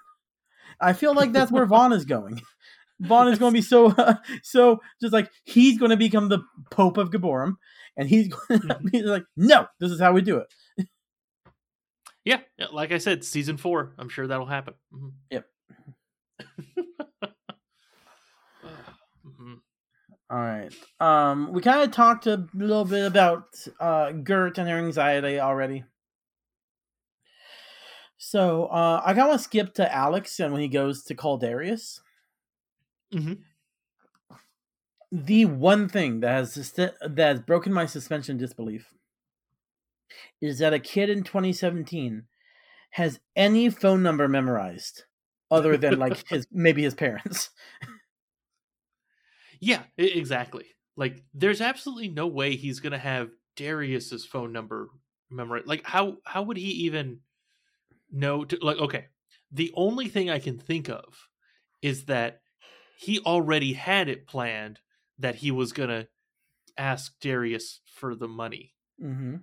[0.80, 2.40] I feel like that's where Vaughn is going.
[3.00, 3.94] Vaughn is going to be so
[4.44, 6.38] so just like he's going to become the
[6.70, 7.54] Pope of Gibborim,
[7.96, 8.90] and he's going to Mhm.
[8.92, 10.46] be like, no, this is how we do it.
[12.24, 12.40] Yeah,
[12.72, 13.94] like I said, season four.
[13.98, 14.74] I'm sure that'll happen.
[14.94, 15.12] Mhm.
[15.30, 15.46] Yep.
[19.26, 19.60] Mhm.
[20.30, 20.74] All right.
[21.00, 23.44] Um, we kind of talked a little bit about
[23.80, 25.84] uh, Gert and her anxiety already.
[28.18, 31.14] So uh, I kind of want to skip to Alex and when he goes to
[31.14, 32.00] call Darius.
[33.10, 33.42] Mhm.
[35.12, 38.92] The one thing that has that has broken my suspension disbelief
[40.40, 42.24] is that a kid in 2017
[42.90, 45.04] has any phone number memorized
[45.50, 47.50] other than like his maybe his parents.
[49.60, 50.66] Yeah, exactly.
[50.96, 54.88] Like, there's absolutely no way he's gonna have Darius's phone number
[55.30, 55.68] memorized.
[55.68, 57.20] Like, how how would he even
[58.10, 58.44] know?
[58.44, 59.06] To, like, okay,
[59.52, 61.28] the only thing I can think of
[61.80, 62.40] is that
[62.98, 64.80] he already had it planned
[65.18, 66.08] that he was gonna
[66.76, 69.36] ask Darius for the money, mm-hmm.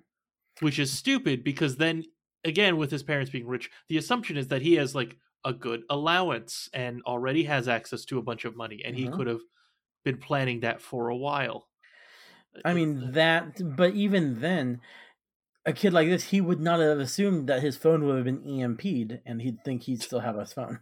[0.59, 2.03] Which is stupid because then
[2.43, 5.83] again, with his parents being rich, the assumption is that he has like a good
[5.89, 9.09] allowance and already has access to a bunch of money, and he Mhm.
[9.09, 9.41] could have
[10.05, 11.69] been planning that for a while.
[12.55, 14.81] Uh, I uh, mean uh, that, but even then,
[15.65, 18.45] a kid like this, he would not have assumed that his phone would have been
[18.47, 20.81] EMP'd, and he'd think he'd still have his phone.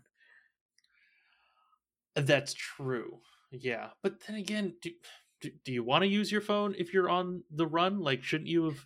[2.16, 3.22] That's true.
[3.52, 4.92] Yeah, but then again, do
[5.40, 8.00] do, do you want to use your phone if you're on the run?
[8.00, 8.86] Like, shouldn't you have?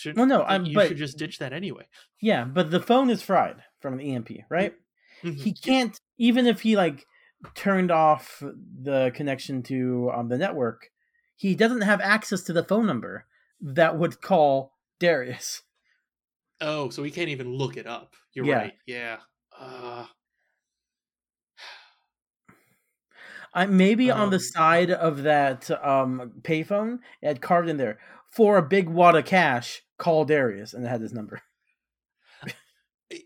[0.00, 1.86] Should, Well, no, I'm- you but- should just ditch that anyway.
[2.22, 4.74] Yeah, but the phone is fried from the EMP, right?
[5.22, 5.36] Mhm.
[5.42, 7.06] He can't, even if he like
[7.54, 10.88] turned off the connection to um, the network,
[11.36, 13.26] he doesn't have access to the phone number
[13.60, 15.62] that would call Darius.
[16.62, 18.14] Oh, so he can't even look it up.
[18.32, 18.54] You're Yeah.
[18.56, 18.74] right.
[18.86, 19.18] Yeah.
[19.58, 20.06] Uh,
[23.52, 27.98] I maybe on the Um, side of that um, payphone, it had carved in there
[28.30, 29.82] for a big wad of cash.
[30.00, 31.40] Call Darius, and it had his number.
[33.10, 33.24] it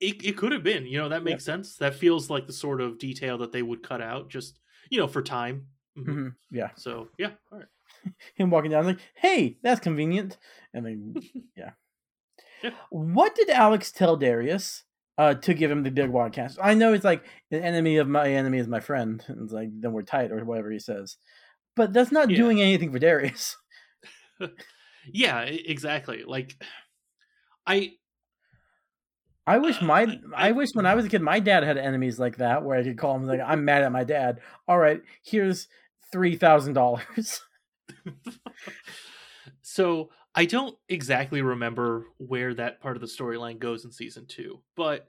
[0.00, 0.86] it could have been.
[0.86, 1.76] You know, that makes sense.
[1.76, 4.58] That feels like the sort of detail that they would cut out, just
[4.90, 5.66] you know, for time.
[5.98, 6.04] Mhm.
[6.04, 7.68] hmm Yeah, So yeah, all right.
[8.34, 10.38] him walking down like, "Hey, that's convenient,"
[10.74, 11.14] and then
[11.56, 11.70] yeah.
[12.62, 12.70] Yeah.
[12.90, 14.84] What did Alex tell Darius
[15.16, 16.58] uh, to give him the big of?
[16.62, 19.70] I know it's like an enemy of my enemy is my friend, and it's like
[19.72, 21.16] then we're tight or whatever he says,
[21.76, 22.36] but that's not Yeah.
[22.36, 23.56] doing anything for Darius.
[25.06, 26.24] Yeah, exactly.
[26.24, 26.56] Like,
[27.66, 27.96] I
[29.46, 31.78] I wish my Uh, I, I- wish when I was a kid my dad had
[31.78, 34.40] enemies like that where I could call him like I'm mad at my dad.
[34.68, 35.68] All right, here's
[36.12, 37.40] three thousand dollars.
[39.62, 44.60] so I don't exactly remember where that part of the storyline goes in season two,
[44.76, 45.08] but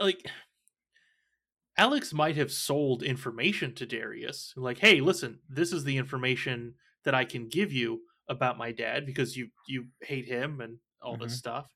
[0.00, 0.24] like
[1.76, 7.14] Alex might have sold information to Darius, like, "Hey, listen, this is the information that
[7.14, 11.34] I can give you about my dad because you you hate him and all this
[11.34, 11.70] stuff.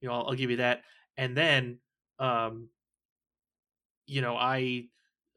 [0.00, 0.82] You know, I'll, I'll give you that,
[1.16, 1.80] and then,
[2.18, 2.70] um,
[4.06, 4.88] you know, I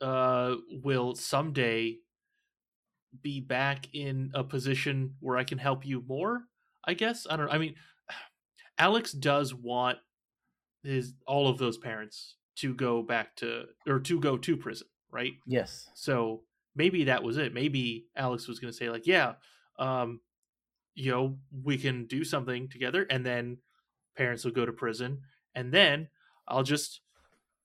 [0.02, 1.98] uh will someday
[3.22, 6.44] be back in a position where I can help you more.
[6.86, 7.50] I guess I don't.
[7.52, 7.76] I mean,
[8.78, 9.98] Alex does want
[10.84, 15.34] his all of those parents to go back to or to go to prison, right?
[15.46, 15.90] Yes.
[15.94, 16.44] So
[16.76, 17.54] maybe that was it.
[17.54, 19.34] Maybe Alex was going to say like, yeah,
[19.80, 20.22] um,
[20.96, 23.58] you know, we can do something together, and then
[24.18, 25.22] parents will go to prison,
[25.56, 26.10] and then
[26.48, 27.02] I'll just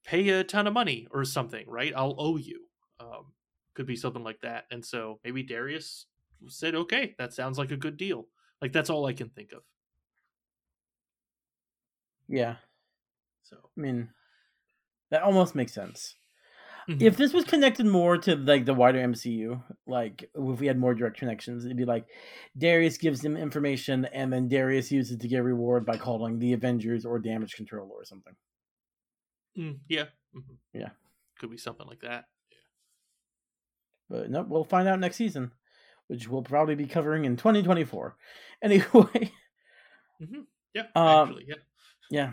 [0.05, 1.93] pay you a ton of money or something, right?
[1.97, 2.67] I'll owe you.
[3.01, 3.33] Um,
[3.75, 4.65] could be something like that.
[4.71, 6.07] And so maybe Darius
[6.49, 8.27] said, okay, that sounds like a good deal.
[8.63, 9.63] Like that's all I can think of.
[12.29, 12.57] Yeah.
[13.43, 14.09] So I mean,
[15.11, 16.17] that almost makes sense.
[16.89, 20.95] If this was connected more to like the wider MCU, like if we had more
[20.95, 22.07] direct connections, it'd be like
[22.57, 26.53] Darius gives him information, and then Darius uses it to get reward by calling the
[26.53, 28.35] Avengers or Damage Control or something.
[29.59, 30.57] Mm, yeah, mhm.
[30.73, 30.91] Yeah.
[31.41, 32.27] could be something like that.
[34.09, 35.51] But nope, we'll find out next season,
[36.07, 38.17] which we'll probably be covering in 2024.
[38.63, 39.33] Anyway,
[40.19, 40.41] hmm
[40.73, 41.55] Yeah, Um, actually, yeah.
[42.11, 42.33] yeah.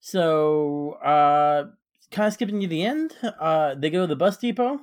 [0.00, 1.70] So, uh
[2.10, 4.80] kind of skipping to the end, uh, they go to the bus depot.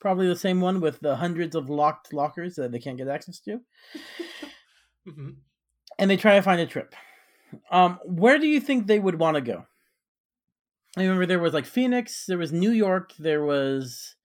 [0.00, 3.40] Probably the same one with the hundreds of locked lockers that they can't get access
[3.40, 3.60] to.
[5.04, 5.30] hmm
[5.98, 6.94] and they try to find a trip.
[7.70, 9.66] Um, where do you think they would want to go?
[10.96, 14.16] I remember there was like Phoenix, there was New York, there was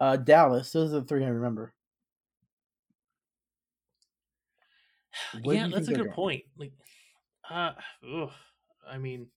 [0.00, 0.72] uh, Dallas.
[0.72, 1.74] Those are the three I remember.
[5.42, 6.12] Where yeah, that's a good going?
[6.12, 6.44] point.
[6.56, 6.72] Like,
[7.50, 7.72] uh,
[8.14, 8.30] ugh,
[8.88, 9.28] I mean,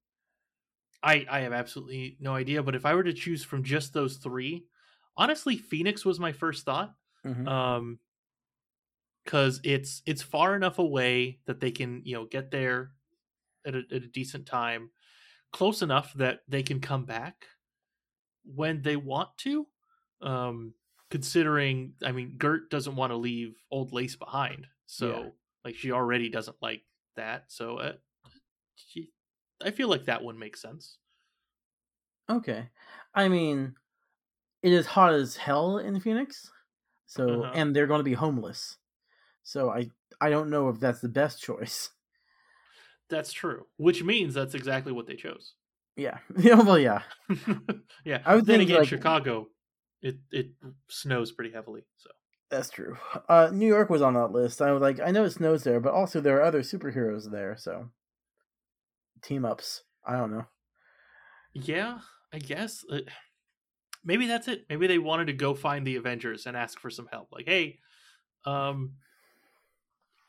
[1.04, 2.64] I I have absolutely no idea.
[2.64, 4.68] But if I were to choose from just those three,
[5.18, 6.96] honestly, Phoenix was my first thought.
[7.24, 7.48] Mhm.
[7.48, 8.00] Um,
[9.24, 12.94] because it's it's far enough away that they can you know get there
[13.66, 14.92] at a, at a decent time,
[15.54, 17.48] close enough that they can come back
[18.46, 19.68] when they want to.
[20.22, 20.74] Um,
[21.10, 25.30] considering, I mean, Gert doesn't want to leave Old Lace behind, so Yeah.
[25.66, 26.84] like she already doesn't like
[27.16, 27.52] that.
[27.52, 27.94] So, uh,
[28.76, 29.12] she,
[29.64, 30.98] I feel like that one makes sense.
[32.30, 32.70] Okay.
[33.14, 33.76] I mean,
[34.64, 36.52] it is hot as hell in Phoenix.
[37.08, 37.52] So, Uh-huh.
[37.56, 38.78] and they're going to be homeless.
[39.44, 39.90] So I
[40.22, 41.90] I don't know if that's the best choice.
[43.10, 45.56] That's true, which means that's exactly what they chose.
[45.96, 46.20] Yeah.
[46.38, 47.02] Yeah, well, yeah.
[48.06, 48.22] yeah.
[48.26, 49.48] I would then think, again, like- Chicago,
[50.02, 50.52] it it
[50.90, 51.82] snows pretty heavily.
[51.98, 52.10] So
[52.52, 52.98] That's true.
[53.28, 54.62] Uh, New York was on that list.
[54.62, 57.58] I was like, I know it snows there, but also there are other superheroes there,
[57.58, 57.90] so
[59.22, 59.84] team ups.
[60.06, 60.46] I don't know.
[61.54, 62.00] yeah,
[62.34, 63.00] I guess uh,
[64.04, 64.66] maybe that's it.
[64.70, 67.30] Maybe they wanted to go find the Avengers and ask for some help.
[67.32, 67.80] Like, hey,
[68.46, 68.94] um,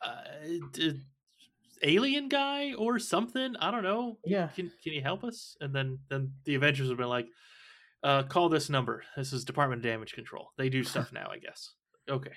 [0.03, 0.91] uh,
[1.83, 3.55] alien guy or something.
[3.57, 4.17] I don't know.
[4.25, 4.47] Yeah.
[4.47, 5.55] Can can you help us?
[5.61, 7.27] And then then the Avengers would be like,
[8.03, 9.03] uh, call this number.
[9.15, 10.51] This is Department of Damage Control.
[10.57, 11.71] They do stuff now, I guess.
[12.09, 12.33] Okay.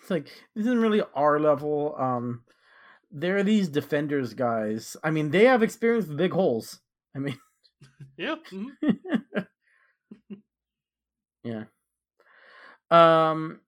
[0.00, 1.94] It's like this isn't really our level.
[1.98, 2.42] Um,
[3.16, 4.96] there are these defenders guys.
[5.04, 6.80] I mean, they have experience with big holes.
[7.14, 7.38] I mean,
[8.16, 8.34] Yeah.
[8.52, 9.46] mhm.
[11.44, 11.64] yeah.
[12.90, 13.60] Um,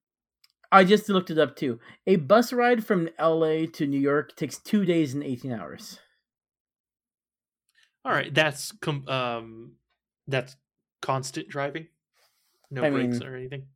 [0.72, 1.78] I just looked it up too.
[2.06, 3.66] A bus ride from L.A.
[3.68, 5.98] to New York takes two days and eighteen hours.
[8.04, 8.32] All right.
[8.34, 9.72] That's com- um,
[10.26, 10.56] that's
[11.02, 11.86] constant driving.
[12.70, 13.66] No I brakes mean- or anything.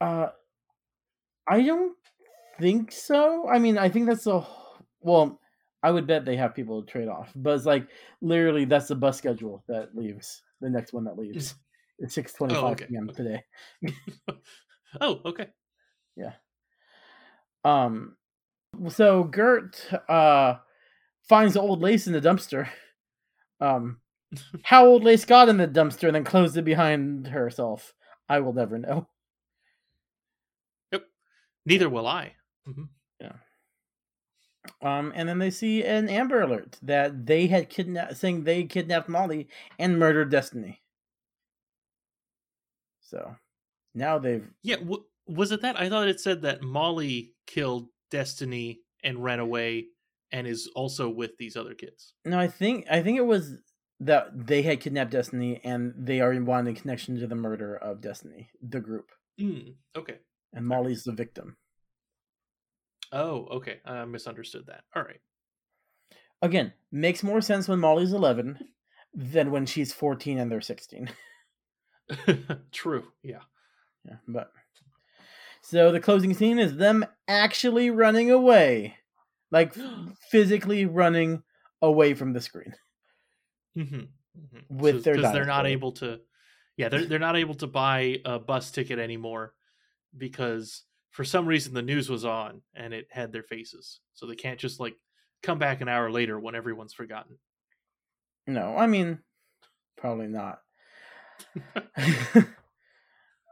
[0.00, 0.28] Uh,
[1.46, 1.96] I don't
[2.62, 3.48] think so.
[3.48, 4.46] I mean, I think that's a
[5.00, 5.38] well.
[5.84, 7.88] I would bet they have people to trade off, but it's like
[8.20, 10.42] literally that's the bus schedule that leaves.
[10.60, 11.56] The next one that leaves.
[11.98, 12.86] It's six twenty-five Oh, okay.
[12.86, 13.10] p.m.
[13.14, 13.42] today.
[15.00, 15.48] oh, okay.
[16.16, 16.34] Yeah.
[17.64, 18.16] Um,
[18.88, 19.76] so Gert
[20.08, 20.54] uh
[21.28, 22.68] finds old lace in the dumpster.
[23.60, 23.98] Um,
[24.62, 27.92] how old lace got in the dumpster and then closed it behind herself,
[28.28, 29.08] I will never know.
[30.92, 31.04] Yep.
[31.66, 32.34] Neither will I.
[32.66, 32.88] Mhm.
[33.20, 33.36] Yeah.
[34.80, 39.08] Um, and then they see an Amber Alert that they had kidnapped, saying they kidnapped
[39.08, 39.48] Molly
[39.78, 40.82] and murdered Destiny.
[43.00, 43.36] So
[43.94, 44.76] now they've Yeah.
[44.76, 45.78] W- was it that?
[45.78, 49.88] I thought it said that Molly killed Destiny and ran away,
[50.32, 52.14] and is also with these other kids.
[52.24, 53.58] no, I think I think it was
[54.00, 58.00] that they had kidnapped Destiny and they are wanting a connection to the murder of
[58.00, 60.18] Destiny, the group, Mm, okay.
[60.52, 61.56] and Molly's the victim.
[63.12, 63.80] Oh, okay.
[63.84, 64.84] I misunderstood that.
[64.96, 65.20] All right.
[66.40, 68.58] Again, makes more sense when Molly's eleven
[69.14, 71.10] than when she's fourteen and they're sixteen.
[72.72, 73.04] True.
[73.22, 73.40] Yeah.
[74.04, 74.50] Yeah, but
[75.60, 78.96] so the closing scene is them actually running away,
[79.50, 79.74] like
[80.30, 81.42] physically running
[81.80, 82.74] away from the screen.
[83.76, 84.00] hmm
[84.68, 86.20] With their because they're not able to.
[86.76, 89.54] Yeah, they're they're not able to buy a bus ticket anymore
[90.16, 90.82] because
[91.12, 94.58] for some reason the news was on and it had their faces, so they can't
[94.58, 94.96] just like
[95.42, 97.38] come back an hour later when everyone's forgotten.
[98.46, 99.20] No, I mean,
[99.96, 100.58] probably not.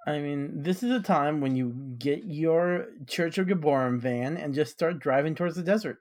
[0.07, 4.55] I mean, this is a time when you get your Church of Gibborim van and
[4.55, 5.99] just start driving towards the desert.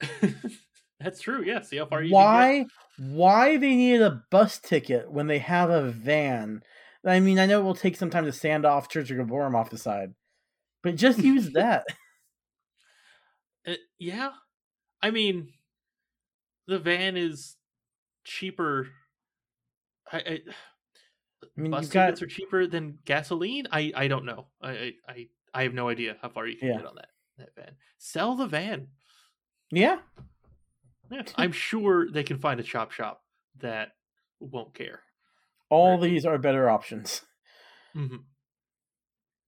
[1.00, 1.44] That's true.
[1.44, 1.60] Yeah.
[1.60, 2.66] See how far you Why?
[2.98, 6.62] Why they needed a bus ticket when they have a van?
[7.04, 9.54] I mean, I know it will take some time to sand off Church of Gibborim
[9.54, 10.14] off the side,
[10.82, 11.84] but just use that.
[13.66, 14.30] Uh, yeah.
[15.02, 15.52] I mean,
[16.66, 17.56] the van is
[18.24, 18.88] cheaper.
[20.12, 20.40] I, I,
[21.42, 23.66] I mean, bus you've got tickets are cheaper than gasoline.
[23.70, 24.46] I I don't know.
[24.62, 26.76] I I I, I have no idea how far you can Yeah.
[26.78, 27.76] get on that that van.
[27.98, 28.88] Sell the van.
[29.70, 29.98] yeah.
[31.10, 33.22] Yeah, I'm sure they can find a chop shop
[33.58, 33.92] that
[34.40, 35.00] won't care.
[35.68, 36.02] All Right.
[36.10, 37.22] these are better options.
[37.92, 38.16] hmm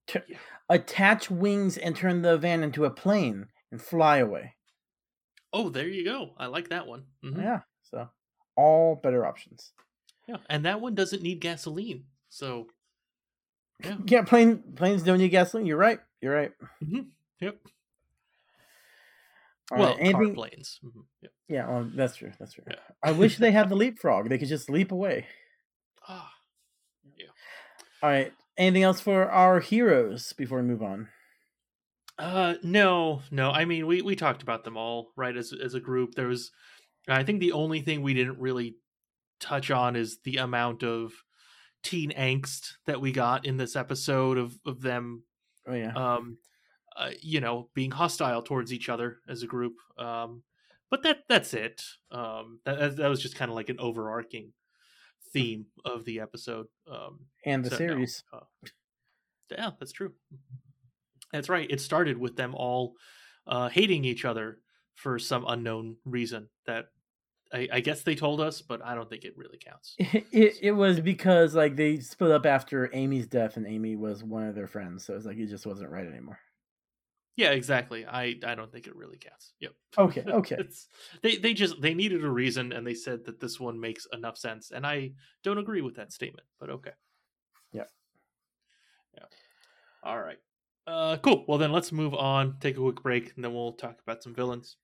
[0.07, 0.39] T- Yeah.
[0.71, 4.55] Attach wings and turn the van into a plane and fly away.
[5.53, 6.35] Oh, there you go.
[6.39, 7.07] I like that one.
[7.25, 7.43] Mhm.
[7.43, 8.11] Yeah, so
[8.57, 9.73] all better options.
[10.27, 12.05] Yeah, and that one doesn't need gasoline.
[12.29, 12.69] So,
[13.83, 13.97] yeah.
[14.07, 15.67] Yeah, plane planes don't need gasoline.
[15.67, 16.01] You're right.
[16.21, 16.53] You're right.
[16.83, 17.11] Mhm.
[17.41, 17.59] Yep.
[19.71, 20.81] All well, right, anything- planes.
[20.83, 21.05] Mhm.
[21.23, 21.33] Yep.
[21.49, 22.33] Yeah, well, that's true.
[22.39, 22.65] That's true.
[22.69, 22.77] Yeah.
[23.03, 24.29] I wish they had the leapfrog.
[24.29, 25.27] They could just leap away.
[26.09, 26.33] Ah,
[27.17, 27.27] yeah.
[28.03, 28.33] All right.
[28.57, 31.09] Anything else for our heroes before we move on?
[32.19, 33.51] Uh, no, no.
[33.51, 35.37] I mean, we we talked about them all, right?
[35.37, 36.51] As as a group, there was.
[37.09, 38.75] I think the only thing we didn't really
[39.41, 41.13] touch on is the amount of
[41.85, 45.23] teen angst that we got in this episode of of them,
[45.67, 45.93] Oh yeah.
[45.95, 46.39] um,
[46.97, 49.75] uh, you know, being hostile towards each other as a group.
[49.97, 50.43] Um,
[50.91, 51.83] but that that's it.
[52.11, 54.53] Um, that that- that was just kind of like an overarching
[55.33, 56.67] theme of the episode.
[56.91, 58.25] Um, and the so, no, series.
[58.33, 58.41] uh,
[59.51, 60.13] yeah, that's true.
[61.33, 61.71] That's right.
[61.71, 62.95] It started with them all
[63.47, 64.59] uh, hating each other
[64.95, 66.87] for some unknown reason that
[67.53, 69.97] I, I guess they told us, but I don't think it really counts.
[70.33, 74.47] It, it was because like they split up after Amy's death, and Amy was one
[74.47, 76.39] of their friends, so it's like it just wasn't right anymore.
[77.39, 78.05] Yeah, exactly.
[78.05, 79.53] I, I don't think it really counts.
[79.61, 79.73] Yep.
[79.97, 80.57] Okay, okay.
[80.59, 80.89] it's
[81.23, 84.37] they they just they needed a reason and they said that this one makes enough
[84.37, 85.13] sense and I
[85.45, 86.91] don't agree with that statement, but okay.
[87.73, 87.85] Yeah.
[89.15, 89.25] Yeah.
[90.03, 90.39] All right.
[90.89, 91.45] Uh cool.
[91.47, 94.35] Well then let's move on, take a quick break, and then we'll talk about some
[94.35, 94.77] villains.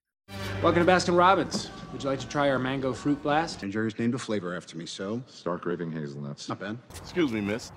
[0.63, 1.69] Welcome to Baskin Robbins.
[1.91, 3.63] Would you like to try our mango fruit blast?
[3.63, 5.21] And Jerry's named a flavor after me, so.
[5.27, 6.49] Stark raving hazelnuts.
[6.49, 6.77] Not bad.
[6.95, 7.71] Excuse me, miss.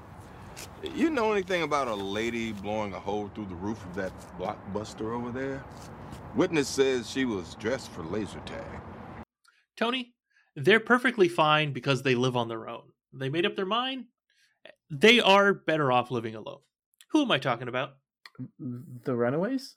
[0.95, 5.15] You know anything about a lady blowing a hole through the roof of that blockbuster
[5.15, 5.65] over there?
[6.35, 8.65] Witness says she was dressed for laser tag.
[9.77, 10.15] Tony,
[10.57, 12.83] they're perfectly fine because they live on their own.
[13.13, 14.05] They made up their mind.
[14.91, 16.61] They are better off living alone.
[17.11, 17.97] Who am I talking about?
[18.59, 19.77] The Runaways.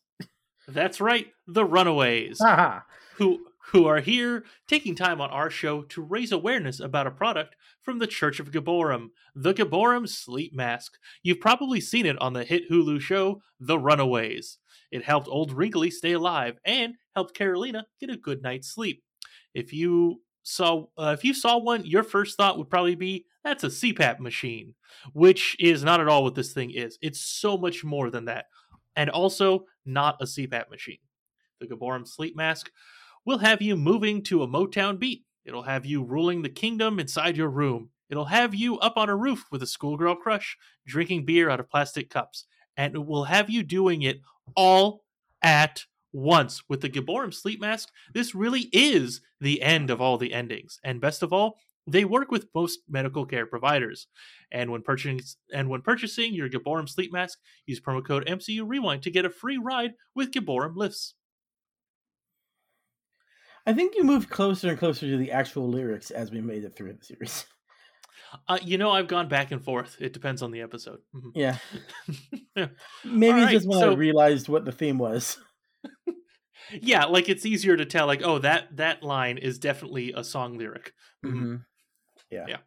[0.68, 2.82] That's right, the Runaways, Haha.
[3.16, 7.56] who who are here taking time on our show to raise awareness about a product
[7.82, 10.98] from the Church of Gibborim, the Gibborim sleep mask.
[11.24, 14.58] You've probably seen it on the hit Hulu show The Runaways.
[14.92, 19.04] It helped old Wrinkly stay alive and helped Carolina get a good night's sleep.
[19.54, 23.64] If you saw uh, if you saw one, your first thought would probably be that's
[23.64, 24.76] a CPAP machine,
[25.14, 26.98] which is not at all what this thing is.
[27.02, 28.46] It's so much more than that,
[28.96, 31.00] and also not a CPAP machine.
[31.60, 32.72] The Gibborim sleep mask
[33.26, 35.24] will have you moving to a Motown beat.
[35.46, 37.90] It'll have you ruling the kingdom inside your room.
[38.10, 41.70] It'll have you up on a roof with a schoolgirl crush, drinking beer out of
[41.70, 42.46] plastic cups,
[42.76, 44.22] and it will have you doing it
[44.56, 45.04] all
[45.42, 46.62] at once.
[46.68, 50.80] With the Gibborim sleep mask, this really is the end of all the endings.
[50.84, 51.58] And best of all,
[51.88, 54.08] they work with most medical care providers.
[54.52, 55.22] And when purchasing
[55.54, 59.30] and when purchasing your Gibborim sleep mask, use promo code MCU Rewind to get a
[59.30, 61.16] free ride with Gibborim lifts.
[63.66, 66.76] I think you moved closer and closer to the actual lyrics as we made it
[66.76, 67.46] through the series.
[68.48, 69.98] Uh, you know, I've gone back and forth.
[70.00, 71.00] It depends on the episode.
[71.14, 71.32] Mhm.
[72.56, 72.68] Yeah.
[73.04, 75.38] Maybe right, just when I realized what the theme was.
[76.82, 78.08] yeah, like it's easier to tell.
[78.08, 80.94] Like, oh, that that line is definitely a song lyric.
[81.26, 81.32] Mhm.
[81.34, 81.56] Mm-hmm.
[82.30, 82.46] Yeah.
[82.48, 82.58] Yeah.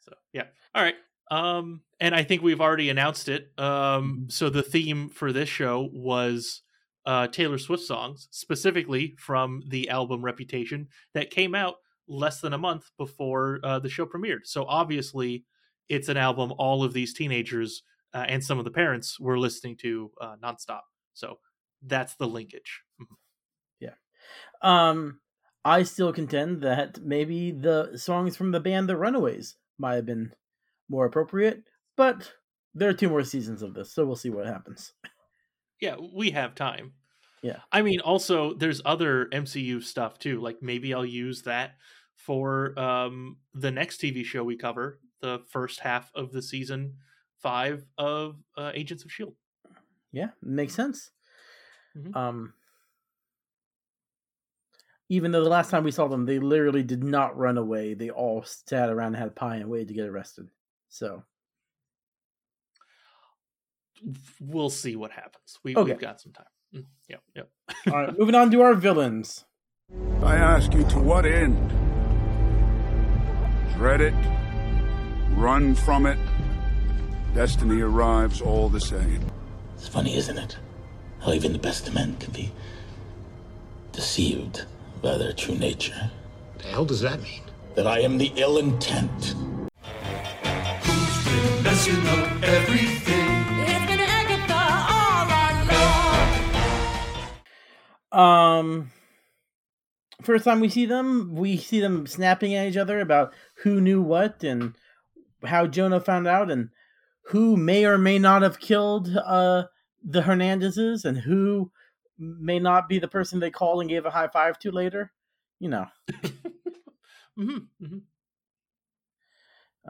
[0.00, 0.46] So yeah.
[0.74, 0.96] All right.
[1.30, 3.50] Um, and I think we've already announced it.
[3.58, 6.62] Um, so the theme for this show was
[7.06, 11.76] uh Taylor Swift songs, specifically from the album Reputation that came out
[12.08, 14.44] less than a month before uh, the show premiered.
[14.44, 15.44] So obviously,
[15.88, 17.82] it's an album all of these teenagers
[18.12, 20.82] uh, and some of the parents were listening to uh, nonstop.
[21.14, 21.38] So
[21.82, 22.82] that's the linkage.
[23.00, 23.16] Mhm.
[23.80, 23.94] Yeah.
[24.62, 25.20] Um,
[25.64, 30.32] I still contend that maybe the songs from the band The Runaways might have been
[30.88, 31.64] more appropriate,
[31.96, 32.32] but
[32.74, 34.92] there are two more seasons of this, so we'll see what happens.
[35.84, 36.94] Yeah, we have time.
[37.42, 37.60] Yeah.
[37.70, 40.40] I mean, also there's other MCU stuff too.
[40.40, 41.76] Like maybe I'll use that
[42.14, 46.96] for um the next TV show we cover, the first half of the season
[47.36, 49.36] five of uh, Agents of Shield.
[50.12, 51.10] Yeah, makes sense.
[51.94, 52.16] Mhm.
[52.16, 52.54] Um,
[55.08, 57.94] even though the last time we saw them, they literally did not run away.
[57.94, 60.48] They all sat around and had pie and waited to get arrested.
[60.88, 61.22] So
[64.40, 65.58] We'll see what happens.
[65.62, 65.92] We, Okay.
[65.92, 66.46] We've got some time.
[66.74, 67.50] Mm, Yep, yep.
[67.88, 69.44] all right, moving on to our villains.
[70.22, 71.70] I ask you to what end?
[73.76, 74.14] Dread it?
[75.36, 76.18] Run from it?
[77.34, 79.20] Destiny arrives all the same.
[79.76, 80.56] It's funny, isn't it?
[81.20, 82.52] How even the best of men can be
[83.92, 84.64] deceived
[85.02, 86.10] by their true nature.
[86.54, 87.42] What The hell does that mean?
[87.74, 89.34] That I am the ill intent.
[91.62, 93.33] Messing up everything.
[98.14, 98.92] Um,
[100.22, 104.00] first time we see them, we see them snapping at each other about who knew
[104.00, 104.74] what and
[105.44, 106.70] how Jonah found out and
[107.28, 109.64] who may or may not have killed uh,
[110.02, 111.70] the Hernandezes and who
[112.18, 115.12] may not be the person they called and gave a high five to later.
[115.58, 115.86] You know.
[117.38, 117.98] mm-hmm, mm-hmm.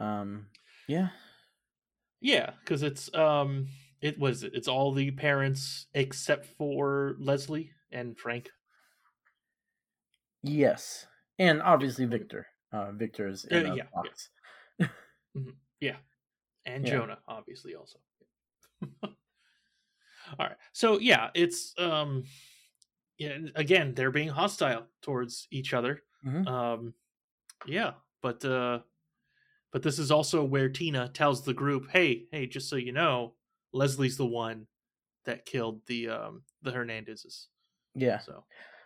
[0.03, 0.47] Um.
[0.87, 1.09] Yeah.
[2.21, 3.69] Yeah, because it's um,
[4.05, 8.51] it was it's all the parents except for Leslie and Frank.
[10.43, 11.07] Yes,
[11.39, 12.47] and obviously Victor.
[12.71, 14.29] Uh, Victor is in uh, yeah, box.
[14.79, 14.87] Yeah.
[15.39, 15.51] mm-hmm.
[15.81, 15.97] yeah.
[16.67, 16.91] and yeah.
[16.93, 17.99] Jonah obviously also.
[19.03, 19.11] all
[20.39, 22.25] right, so yeah, it's um,
[23.17, 23.39] yeah.
[23.55, 26.03] Again, they're being hostile towards each other.
[26.27, 26.47] Mm-hmm.
[26.47, 26.95] Um,
[27.67, 28.81] yeah, but uh,
[29.73, 33.33] but this is also where Tina tells the group, "Hey, hey, just so you know,
[33.75, 34.67] Leslie's the one
[35.27, 37.47] that killed the um the Hernandezes."
[37.95, 38.19] Yeah.
[38.19, 38.45] So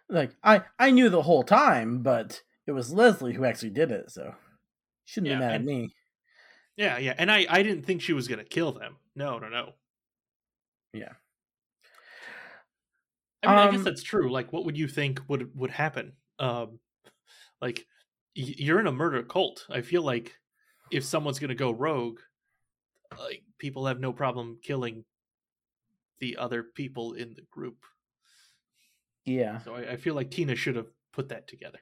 [0.09, 4.11] like I I knew the whole time, but it was Leslie who actually did it,
[4.11, 4.35] so
[5.05, 5.95] shouldn't yeah, be mad and, at me.
[6.77, 8.97] Yeah, yeah, and I I didn't think she was gonna kill them.
[9.15, 9.73] No, no, no.
[10.93, 11.13] Yeah.
[13.43, 14.31] I mean, um, I guess that's true.
[14.31, 16.13] Like, what would you think would would happen?
[16.39, 16.81] Um,
[17.61, 17.87] like,
[18.35, 19.67] you're in a murder cult.
[19.71, 20.35] I feel like
[20.91, 22.21] if someone's gonna go rogue,
[23.19, 25.05] like people have no problem killing
[26.21, 27.77] the other people in the group.
[29.25, 29.59] Yeah.
[29.61, 31.79] So I, I feel like Tina should have put that together.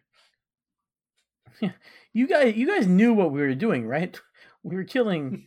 [2.12, 4.18] you guys, you guys knew what we were doing, right?
[4.62, 5.46] We were killing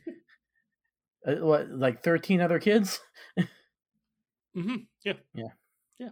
[1.27, 3.01] uh, what, like thirteen other kids.
[3.37, 4.75] mm-hmm.
[5.03, 5.13] Yeah.
[5.33, 5.49] Yeah.
[5.97, 6.09] Yeah.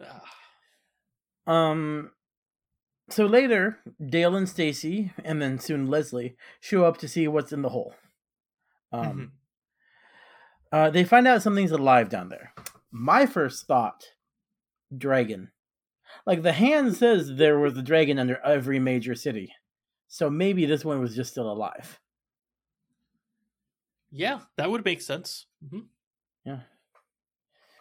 [0.00, 0.22] Ah.
[1.52, 2.12] Um.
[3.08, 7.62] So later, Dale and Stacy, and then soon Leslie, show up to see what's in
[7.62, 7.94] the hole.
[8.92, 9.06] Um.
[9.06, 9.24] Mm-hmm.
[10.72, 12.54] Uh, they find out something's alive down there.
[12.92, 14.04] My first thought
[14.96, 15.50] dragon.
[16.26, 19.52] Like the hand says there was a dragon under every major city.
[20.06, 21.98] So maybe this one was just still alive.
[24.12, 25.46] Yeah, that would make sense.
[25.64, 25.80] Mm-hmm.
[26.44, 26.60] Yeah.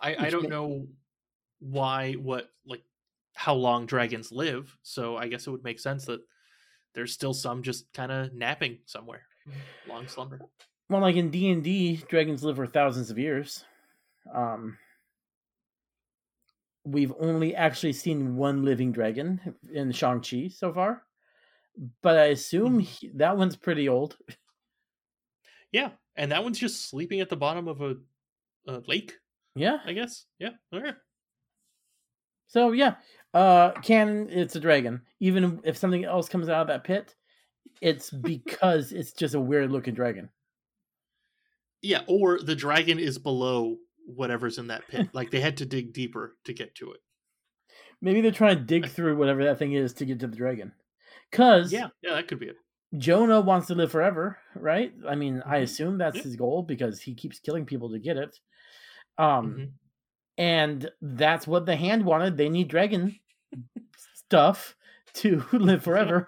[0.02, 0.88] I, I don't know
[1.60, 2.84] why, what, like,
[3.34, 4.76] how long dragons live.
[4.82, 6.22] So I guess it would make sense that
[6.94, 9.24] there's still some just kind of napping somewhere,
[9.88, 10.40] long slumber.
[10.90, 13.64] Well, like in D and D, dragons live for thousands of years.
[14.34, 14.78] Um,
[16.84, 19.40] we've only actually seen one living dragon
[19.72, 21.04] in Shang-Chi so far.
[22.02, 24.18] But I assume he, that one's pretty old.
[25.72, 27.96] Yeah, and that one's just sleeping at the bottom of a,
[28.68, 29.14] a lake.
[29.56, 29.78] Yeah.
[29.86, 30.26] I guess.
[30.40, 30.52] Yeah.
[32.48, 32.96] So yeah,
[33.36, 35.02] uh canon it's a dragon.
[35.20, 37.16] Even if something else comes out of that pit,
[37.82, 40.30] it's because it's just a weird looking dragon.
[41.82, 45.10] Yeah, or the dragon is below whatever's in that pit.
[45.14, 47.00] like they had to dig deeper to get to it.
[48.02, 50.74] Maybe they're trying to dig through whatever that thing is to get to the dragon.
[51.32, 52.56] Cause yeah, yeah, that could be it.
[52.98, 54.92] Jonah wants to live forever, right?
[55.08, 56.24] I mean, I assume that's yeah.
[56.24, 58.40] his goal because he keeps killing people to get it.
[59.18, 59.64] Um, mm-hmm.
[60.38, 62.38] and that's what the hand wanted.
[62.38, 63.20] They need dragon
[64.16, 64.76] stuff
[65.16, 66.28] to live forever.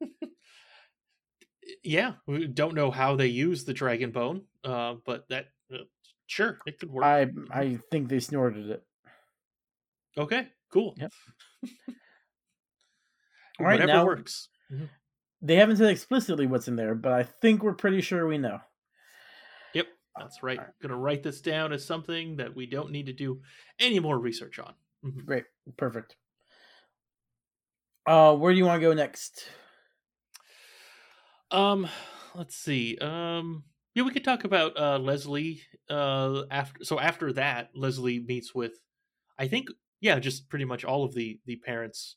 [1.84, 5.78] yeah, we don't know how they use the dragon bone, uh, but that uh,
[6.28, 7.04] Sure, it could work.
[7.04, 8.84] I I think they snorted it.
[10.16, 10.94] Okay, cool.
[10.98, 11.10] Yep.
[13.58, 14.48] All right, Whatever now, works.
[14.70, 14.84] Mm-hmm.
[15.40, 18.58] They haven't said explicitly what's in there, but I think we're pretty sure we know.
[19.72, 19.86] Yep,
[20.18, 20.58] that's right.
[20.58, 20.66] right.
[20.82, 23.40] Gonna write this down as something that we don't need to do
[23.80, 24.74] any more research on.
[25.04, 25.20] Mm-hmm.
[25.20, 25.44] Great,
[25.78, 26.14] perfect.
[28.06, 29.48] Uh, where do you want to go next?
[31.50, 31.88] Um,
[32.34, 32.98] let's see.
[32.98, 33.64] Um,
[33.98, 35.60] yeah, we could talk about uh, Leslie.
[35.90, 38.78] Uh, after so after that, Leslie meets with,
[39.36, 39.70] I think,
[40.00, 42.14] yeah, just pretty much all of the the parents,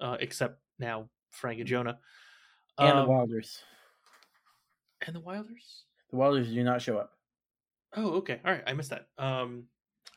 [0.00, 1.98] uh, except now Frank and Jonah,
[2.78, 3.58] and um, the Wilders.
[5.04, 5.86] And the Wilders.
[6.10, 7.10] The Wilders do not show up.
[7.96, 8.40] Oh, okay.
[8.44, 9.08] All right, I missed that.
[9.18, 9.64] Um,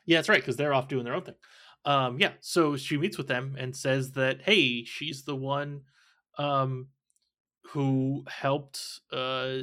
[0.05, 1.35] yeah, that's right because they're off doing their own thing.
[1.83, 5.81] Um, yeah, so she meets with them and says that hey, she's the one,
[6.37, 6.89] um,
[7.71, 9.61] who helped uh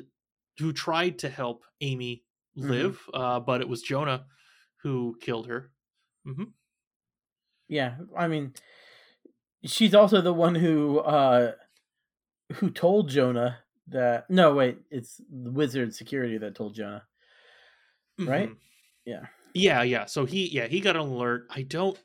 [0.58, 2.24] who tried to help Amy
[2.56, 2.70] mm-hmm.
[2.70, 3.20] live, mm-hmm.
[3.20, 4.26] uh, but it was Jonah
[4.82, 5.70] who killed her.
[6.26, 6.44] Mm-hmm.
[7.68, 8.54] Yeah, I mean,
[9.64, 11.52] she's also the one who uh,
[12.54, 14.28] who told Jonah that.
[14.30, 17.04] No, wait, it's the wizard security that told Jonah,
[18.18, 18.48] right?
[18.48, 18.58] Mm-hmm.
[19.04, 20.04] Yeah, yeah, yeah.
[20.06, 21.46] So he, yeah, he got an alert.
[21.50, 21.98] I don't.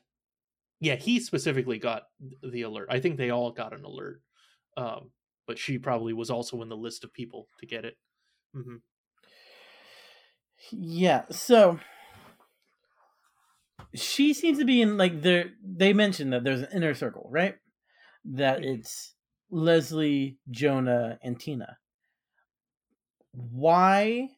[0.80, 2.04] Yeah, he specifically got
[2.42, 2.88] the alert.
[2.90, 4.20] I think they all got an alert.
[4.76, 5.10] Um,
[5.46, 7.96] but she probably was also in the list of people to get it.
[8.54, 8.76] Mm-hmm.
[10.72, 11.24] Yeah.
[11.30, 11.78] So
[13.94, 15.50] she seems to be in like there.
[15.64, 17.56] They mentioned that there's an inner circle, right?
[18.24, 19.14] That it's
[19.50, 21.78] Leslie, Jonah, and Tina.
[23.32, 24.28] Why?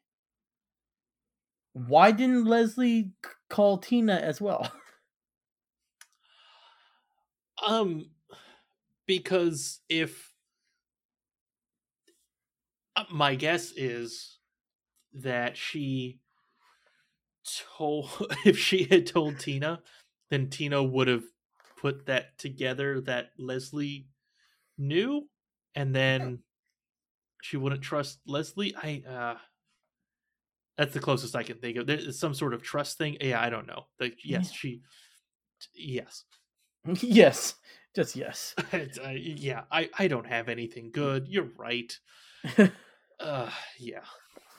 [1.73, 3.13] Why didn't Leslie
[3.51, 4.71] call Tina as well?
[7.67, 8.11] Um,
[9.07, 10.33] because if
[13.11, 14.39] my guess is
[15.15, 16.21] that she
[17.77, 18.11] told
[18.45, 19.81] if she had told Tina,
[20.31, 21.25] then Tina would have
[21.81, 24.09] put that together that Leslie
[24.79, 25.29] knew,
[25.75, 26.41] and then
[27.43, 28.75] she wouldn't trust Leslie.
[28.77, 29.37] I uh
[30.77, 31.87] that's the closest I can think of.
[31.87, 33.17] There's some sort of trust thing.
[33.21, 33.85] Yeah, I don't know.
[33.99, 34.57] Like, yes, Yeah.
[34.57, 34.83] she.
[35.75, 36.25] Yes,
[37.01, 37.55] yes,
[37.95, 38.55] just yes.
[38.73, 39.63] Uh, yeah.
[39.71, 41.29] I I don't have anything good.
[41.29, 41.99] You're right.
[43.21, 44.01] Uh, yeah.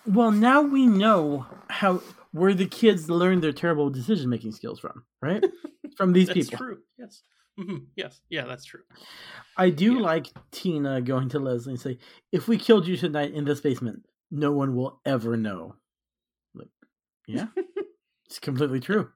[0.05, 2.01] Well, now we know how
[2.31, 5.43] where the kids learn their terrible decision making skills from, right?
[5.97, 6.57] From these That's people.
[6.59, 6.77] true.
[6.99, 7.23] Yes.
[7.59, 8.21] Mhm, Yes.
[8.29, 8.83] Yeah, that's true.
[9.57, 11.97] I do like Tina going to Leslie and say,
[12.31, 15.75] "If we killed you tonight in this basement, no one will ever know."
[16.53, 16.69] Like,
[17.25, 17.47] yeah,
[18.27, 19.09] it's completely true.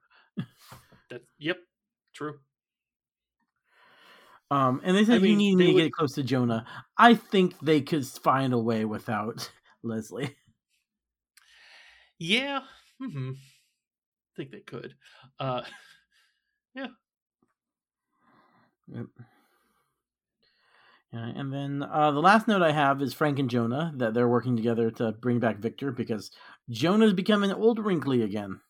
[1.10, 1.22] That.
[1.38, 1.58] Yep.
[2.14, 2.40] True.
[4.52, 6.66] Um, and they said I you need me to would- get close to Jonah.
[6.98, 9.50] I think they could find a way without
[9.82, 10.36] Leslie.
[12.18, 12.60] Yeah.
[13.00, 14.94] hmm I think they could.
[15.38, 15.62] Uh.
[16.74, 16.86] Yeah.
[18.88, 19.06] Yep.
[21.12, 24.28] Yeah, and then uh, the last note I have is Frank and Jonah that they're
[24.28, 26.30] working together to bring back Victor because
[26.70, 28.60] Jonah's becoming old wrinkly again.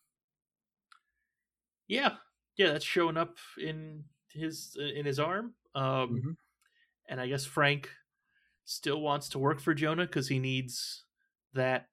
[1.87, 2.15] Yeah.
[2.57, 2.73] Yeah.
[2.73, 4.03] That's showing up in
[4.33, 5.53] his in his arm.
[5.75, 6.09] Um.
[6.09, 6.35] Mhm.
[7.09, 7.89] And I guess Frank
[8.65, 11.03] still wants to work for Jonah because he needs
[11.53, 11.89] that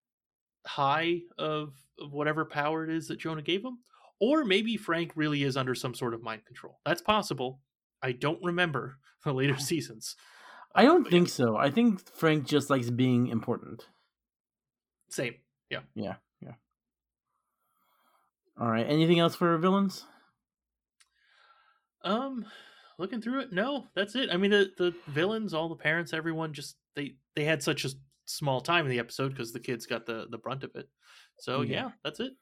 [0.66, 3.78] high of, of whatever power it is that Jonah gave him.
[4.20, 6.78] Or maybe Frank really is under some sort of mind control.
[6.84, 7.60] That's possible.
[8.02, 10.16] I don't remember the later seasons.
[10.74, 11.56] I don't think so.
[11.56, 13.86] I think Frank just likes being important.
[15.08, 15.34] Same.
[15.70, 15.80] Yeah.
[15.96, 16.52] Yeah, yeah.
[18.58, 18.86] All right.
[18.88, 20.04] Anything else for villains?
[22.04, 22.46] Um,
[23.00, 24.28] looking through it, no, that's it.
[24.30, 27.90] I mean, the the villains, all the parents, everyone, just they they had such a
[28.26, 30.88] small time in the episode because the kids got the the brunt of it.
[31.38, 31.72] So Yeah.
[31.84, 32.32] yeah, that's it.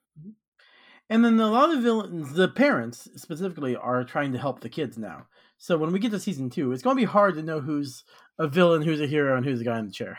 [1.10, 4.68] And then a lot of the villains, the parents specifically, are trying to help the
[4.68, 5.26] kids now.
[5.56, 8.04] So when we get to season two, it's going to be hard to know who's
[8.38, 10.18] a villain, who's a hero, and who's the guy in the chair.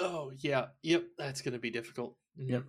[0.00, 2.16] Oh yeah, yep, that's gonna be difficult.
[2.36, 2.50] Mhm.
[2.50, 2.64] Yep.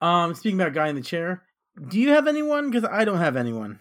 [0.00, 1.42] Um, speaking about guy in the chair,
[1.88, 2.70] do you have anyone?
[2.70, 3.78] Because I don't have anyone.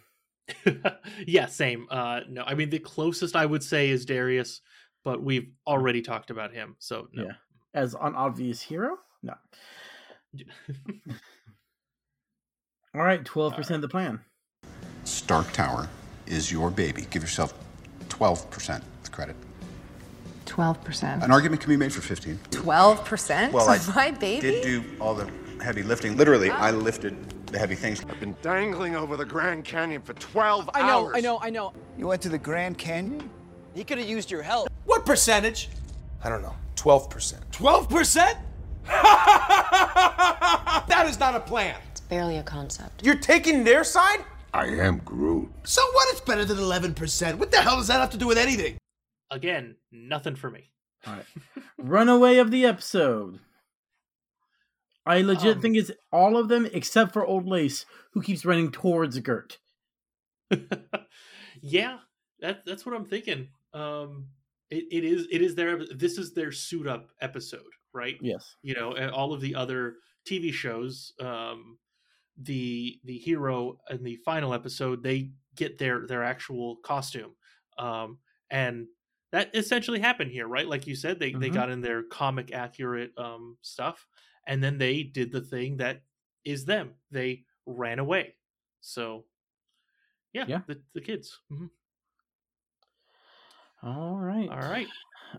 [1.28, 1.88] yeah, same.
[1.90, 4.62] Uh, no, I mean the closest I would say is Darius,
[5.04, 7.24] but we've already talked about him, so no.
[7.26, 7.32] Yeah.
[7.74, 8.98] As an obvious hero?
[9.24, 9.34] No.
[12.94, 14.20] All right, twelve percent of the plan.
[15.04, 15.88] Stark Tower
[16.28, 17.08] is your baby.
[17.10, 17.54] Give yourself
[18.10, 18.82] 12%
[19.12, 19.36] credit.
[20.46, 21.24] 12%.
[21.24, 22.40] An argument can be made for 15.
[22.52, 23.52] 12%?
[23.52, 24.42] Well, I My baby?
[24.42, 25.30] did do all the
[25.62, 26.18] heavy lifting.
[26.18, 27.16] Literally, I lifted
[27.52, 28.02] the heavy things.
[28.10, 31.14] I've been dangling over the Grand Canyon for 12 I know, hours.
[31.16, 31.74] I know, I know.
[31.98, 33.30] You went to the Grand Canyon?
[33.74, 34.70] He could have used your help.
[34.86, 35.70] What percentage?
[36.24, 36.56] I don't know.
[36.76, 37.36] 12%.
[37.52, 38.16] 12%?
[40.88, 41.76] that is not a plan.
[41.92, 43.06] It's barely a concept.
[43.06, 44.24] You're taking their side?
[44.54, 45.50] I am Groot.
[45.64, 46.10] So what?
[46.12, 47.36] It's better than 11%.
[47.38, 48.78] What the hell does that have to do with anything?
[49.30, 50.72] Again, nothing for me.
[51.08, 51.26] All right.
[51.78, 53.40] Runaway of the episode.
[55.06, 58.72] I legit Um, think it's all of them except for Old Lace, who keeps running
[58.72, 59.60] towards Gert.
[61.62, 62.00] yeah,
[62.40, 63.50] that that's what I'm thinking.
[63.74, 64.30] Um,
[64.70, 68.20] it, it is it is their this is their suit up episode, right?
[68.20, 68.56] Yes.
[68.62, 71.80] You know, all of the other TV shows, um,
[72.38, 77.36] the the hero in the final episode, they get their their actual costume,
[77.78, 78.88] um, and
[79.32, 80.68] that essentially happened here, right?
[80.68, 81.52] Like you said, they they Mhm.
[81.52, 84.08] got in their comic accurate um stuff,
[84.48, 86.02] and then they did the thing that
[86.46, 86.92] is them.
[87.12, 88.36] They ran away.
[88.82, 89.26] So,
[90.34, 90.62] yeah, Yeah.
[90.68, 91.40] the the kids.
[91.52, 91.70] Mhm.
[93.84, 94.50] All right.
[94.50, 94.88] All right.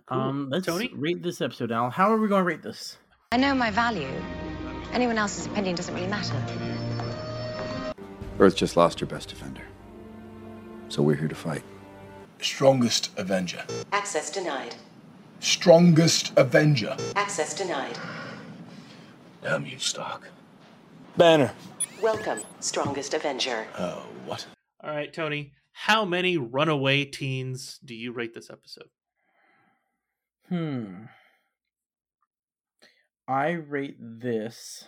[0.06, 0.18] Cool.
[0.20, 0.90] Um, let's Tony?
[0.94, 1.90] rate this episode, Al.
[1.90, 2.96] How are we going to rate this?
[3.30, 4.08] I know my value.
[4.92, 6.34] Anyone else's opinion doesn't really matter.
[8.38, 9.62] Earth just lost her best defender.
[10.88, 11.62] So we're here to fight.
[12.40, 13.64] Strongest Avenger.
[13.92, 14.74] Access denied.
[15.40, 16.96] Strongest Avenger.
[17.14, 17.96] Access denied.
[19.42, 20.30] Damn you, Stark.
[21.16, 21.52] Banner.
[22.00, 23.66] Welcome, strongest Avenger.
[23.76, 24.46] Oh, what?
[24.84, 25.52] All right, Tony.
[25.72, 28.88] How many runaway teens do you rate this episode?
[30.48, 31.06] Hmm.
[33.26, 34.84] I rate this.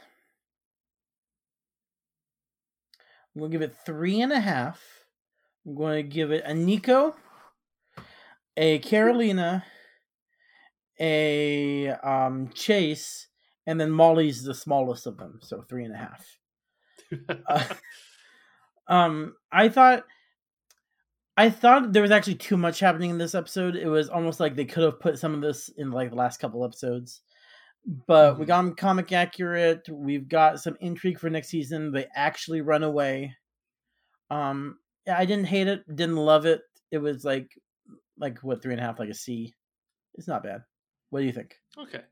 [3.34, 4.80] I'm going to give it three and a half.
[5.66, 7.16] I'm going to give it a Nico,
[8.57, 9.64] a Carolina,
[11.00, 13.26] a um, Chase,
[13.67, 16.39] and then Molly's the smallest of them, so three and a half.
[17.49, 17.65] uh,
[18.87, 20.05] um, I thought,
[21.37, 23.77] I thought there was actually too much happening in this episode.
[23.77, 26.39] It was almost like they could have put some of this in like the last
[26.39, 27.23] couple episodes,
[28.07, 28.41] but mm-hmm.
[28.41, 29.89] we got them comic accurate.
[29.91, 31.93] We've got some intrigue for next season.
[31.93, 33.35] They actually run away.
[34.31, 34.79] Um,
[35.11, 36.62] I didn't hate it, didn't love it.
[36.91, 37.49] It was like,
[38.19, 39.55] like what three and a half, like a C.
[40.15, 40.62] It's not bad.
[41.11, 41.57] What do you think?
[41.77, 42.03] Okay.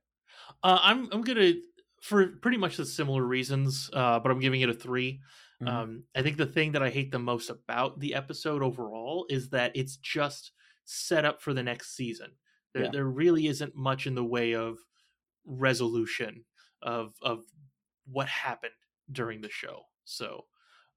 [0.62, 1.52] Uh, I'm I'm gonna
[2.00, 5.20] for pretty much the similar reasons, uh, but I'm giving it a 3
[5.62, 5.68] mm-hmm.
[5.68, 9.50] Um, I think the thing that I hate the most about the episode overall is
[9.50, 10.50] that it's just
[10.84, 12.32] set up for the next season.
[12.74, 12.90] There, yeah.
[12.92, 14.78] there really isn't much in the way of
[15.46, 16.44] resolution
[16.82, 17.44] of of
[18.06, 18.72] what happened
[19.10, 19.82] during the show.
[20.04, 20.46] So,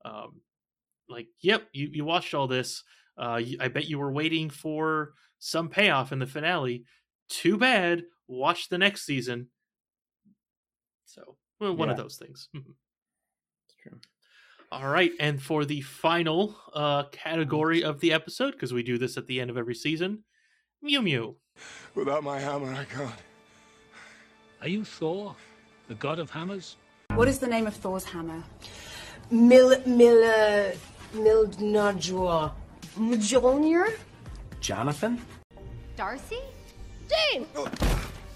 [0.03, 0.41] um,
[1.07, 2.83] like, yep, you you watched all this.
[3.17, 6.85] Uh, I bet you were waiting for some payoff in the finale.
[7.29, 8.03] Too bad.
[8.27, 9.49] Watch the next season
[11.05, 11.93] so well, one yeah.
[11.93, 12.49] of those things.
[13.67, 13.99] It's true.
[14.71, 19.17] All right, and for the final uh, category of the episode, because we do this
[19.17, 20.23] at the end of every season,
[20.83, 21.37] Mew Mew.
[21.95, 23.09] Without my hammer, I can't.
[24.61, 25.35] Are you Thor,
[25.87, 26.75] the god of hammers?
[27.15, 28.43] What is the name of Thor's hammer?
[29.31, 30.21] Mil Mil
[31.13, 32.51] Mildnajor
[32.99, 33.97] Mjolnir.
[34.59, 35.21] Jonathan.
[35.95, 36.39] Darcy.
[37.09, 37.47] Jane.
[37.55, 37.67] Oh,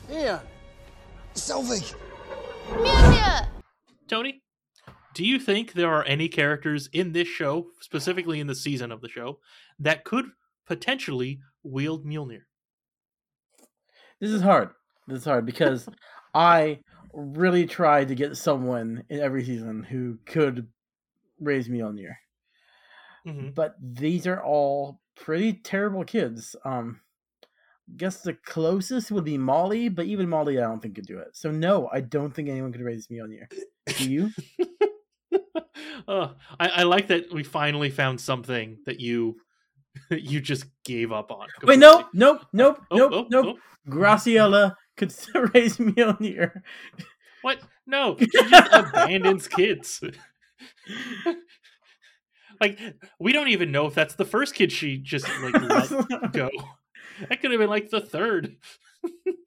[0.09, 0.39] yeah.
[1.33, 1.85] Sylvie.
[4.07, 4.41] Tony,
[5.13, 9.01] do you think there are any characters in this show, specifically in the season of
[9.01, 9.39] the show,
[9.79, 10.25] that could
[10.65, 12.41] potentially wield Mjolnir?
[14.19, 14.69] This is hard.
[15.07, 15.87] This is hard because
[16.33, 16.79] I
[17.13, 20.67] really tried to get someone in every season who could
[21.39, 22.15] raise Mjolnir.
[23.27, 23.49] Mm-hmm.
[23.55, 26.55] But these are all pretty terrible kids.
[26.63, 27.01] Um,
[27.97, 31.29] guess the closest would be Molly, but even Molly, I don't think could do it.
[31.33, 33.47] So no, I don't think anyone could raise me Mjolnir.
[33.97, 34.31] Do you?
[36.07, 39.37] oh, I, I, like that we finally found something that you
[40.09, 41.47] you just gave up on.
[41.59, 41.73] Completely.
[41.73, 43.55] Wait, no, nope, uh, nope, oh, nope, oh, nope.
[43.57, 43.91] Oh.
[43.91, 45.13] Graciela could
[45.53, 46.61] raise Mjolnir.
[47.41, 47.59] What?
[47.87, 50.03] No, she just abandons kids.
[52.61, 52.77] like
[53.19, 56.49] we don't even know if that's the first kid she just like let go.
[57.27, 58.55] That could have been like the third.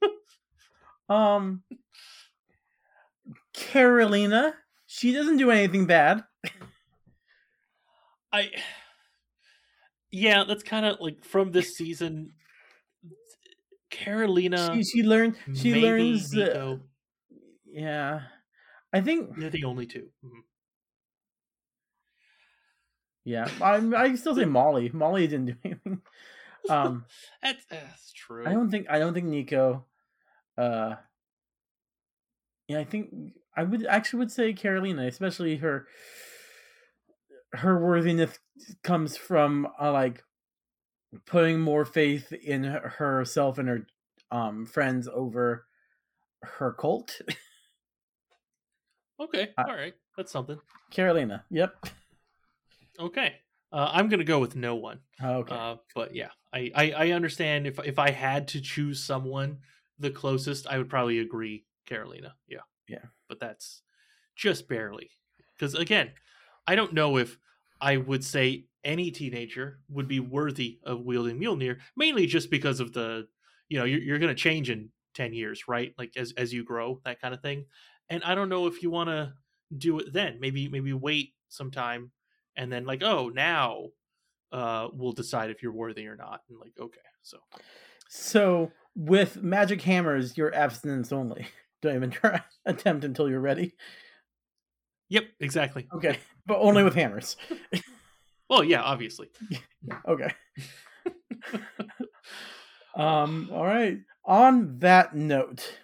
[1.09, 1.63] um,
[3.53, 4.55] Carolina,
[4.87, 6.25] she doesn't do anything bad.
[8.33, 8.51] I,
[10.11, 12.33] yeah, that's kind of like from this season.
[13.91, 15.37] Carolina, she, she learned.
[15.55, 16.37] She learns.
[16.37, 16.77] Uh,
[17.67, 18.21] yeah,
[18.93, 20.39] I think they're the only 2 mm-hmm.
[23.25, 24.91] Yeah, I I still say Molly.
[24.93, 26.03] Molly didn't do anything.
[26.69, 27.05] Um,
[27.43, 28.47] that's, that's true.
[28.47, 29.85] I don't think I don't think Nico.
[30.57, 30.97] Uh,
[32.69, 33.11] yeah, I think
[33.57, 35.87] I would actually would say Carolina, especially her.
[37.55, 38.39] Her worthiness
[38.83, 40.25] comes from uh, like
[41.27, 43.87] putting more faith in herself and her
[44.31, 45.67] um friends over
[46.43, 47.21] her cult.
[49.21, 50.59] okay, uh, all right, that's something.
[50.91, 51.75] Carolina, yep.
[52.99, 53.35] Okay,
[53.73, 55.01] uh, I'm gonna go with no one.
[55.23, 55.55] Okay.
[55.55, 59.59] Uh, but yeah, I, I, I understand if if I had to choose someone
[59.99, 62.35] the closest, I would probably agree Carolina.
[62.49, 62.61] Yeah.
[62.89, 63.05] Yeah.
[63.29, 63.83] But that's
[64.37, 65.11] just barely.
[65.55, 66.11] Because again,
[66.67, 67.39] I don't know if
[67.81, 72.93] I would say any teenager would be worthy of wielding Mjolnir, mainly just because of
[72.93, 73.29] the,
[73.69, 75.95] you know, you're, you're going to change in 10 years, right?
[75.99, 77.67] Like as, as you grow, that kind of thing.
[78.11, 79.33] And I don't know if you want to
[79.77, 80.39] do it then.
[80.41, 82.11] Maybe, maybe wait some time
[82.57, 83.87] and then like oh now
[84.53, 87.39] uh we'll decide if you're worthy or not and like okay so.
[88.09, 91.47] So with magic hammers you're abstinence only.
[91.83, 93.75] Don't even try attempt until you're ready.
[95.09, 95.89] Yep exactly.
[95.95, 97.37] Okay but only with hammers.
[98.51, 99.31] Well yeah obviously.
[100.07, 100.31] Okay.
[102.95, 103.99] Um all right.
[104.27, 105.79] On that note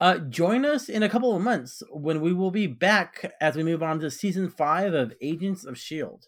[0.00, 3.64] uh, join us in a couple of months when we will be back as we
[3.64, 6.26] move on to season five of Agents of Shield,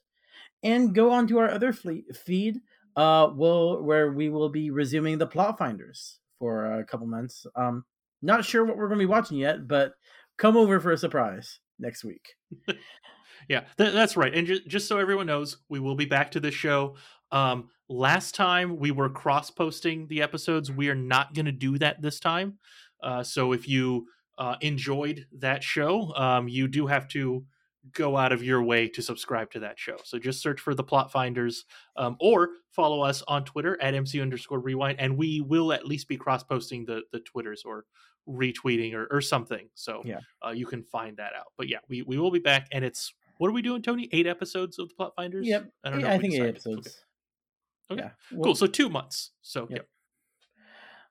[0.62, 2.60] and go on to our other fleet feed,
[2.96, 7.46] uh, will where we will be resuming the Plot Finders for a couple months.
[7.54, 7.84] Um,
[8.22, 9.94] not sure what we're going to be watching yet, but
[10.36, 12.34] come over for a surprise next week.
[13.48, 14.34] yeah, th- that's right.
[14.34, 16.96] And ju- just so everyone knows, we will be back to this show.
[17.32, 20.70] Um, last time we were cross posting the episodes.
[20.70, 22.58] We are not going to do that this time.
[23.02, 24.06] Uh, so if you
[24.38, 27.44] uh, enjoyed that show, um, you do have to
[27.92, 29.96] go out of your way to subscribe to that show.
[30.04, 31.64] So just search for the Plot Finders,
[31.96, 36.08] um, or follow us on Twitter at MC underscore Rewind, and we will at least
[36.08, 37.84] be cross posting the the Twitters or
[38.28, 39.68] retweeting or, or something.
[39.74, 41.52] So yeah, uh, you can find that out.
[41.56, 44.08] But yeah, we we will be back, and it's what are we doing, Tony?
[44.12, 45.46] Eight episodes of the Plot Finders.
[45.46, 46.08] Yep, I don't know.
[46.08, 46.86] I think eight episodes.
[47.90, 48.02] Okay.
[48.02, 48.10] Okay.
[48.30, 48.42] Yeah.
[48.42, 48.54] cool.
[48.54, 49.32] So two months.
[49.42, 49.70] So Yep.
[49.70, 49.88] yep.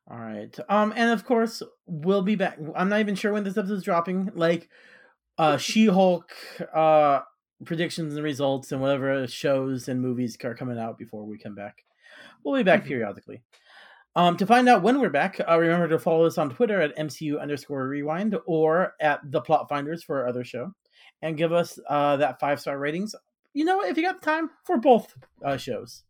[0.10, 0.58] All right.
[0.70, 2.58] Um, and of course, we'll be back.
[2.76, 4.32] I'm not even sure when this episode's dropping.
[4.34, 4.70] Like,
[5.40, 6.32] uh, She-Hulk,
[6.74, 7.22] uh,
[7.66, 11.86] predictions and results, and whatever shows and movies are coming out before we come back.
[12.44, 13.42] We'll be back periodically.
[14.16, 16.98] Um, to find out when we're back, uh, remember to follow us on Twitter at
[16.98, 20.74] MCU underscore rewind or at the Plot Finders for our other show,
[21.22, 23.16] and give us uh, that five star ratings.
[23.54, 26.04] You know, if you got the time for both uh, shows.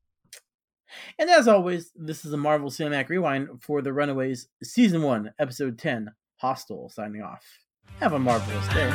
[1.19, 5.77] And as always, this is a Marvel Cinematic Rewind for The Runaways Season 1, Episode
[5.77, 7.45] 10, Hostile, signing off.
[7.99, 8.89] Have a marvelous day.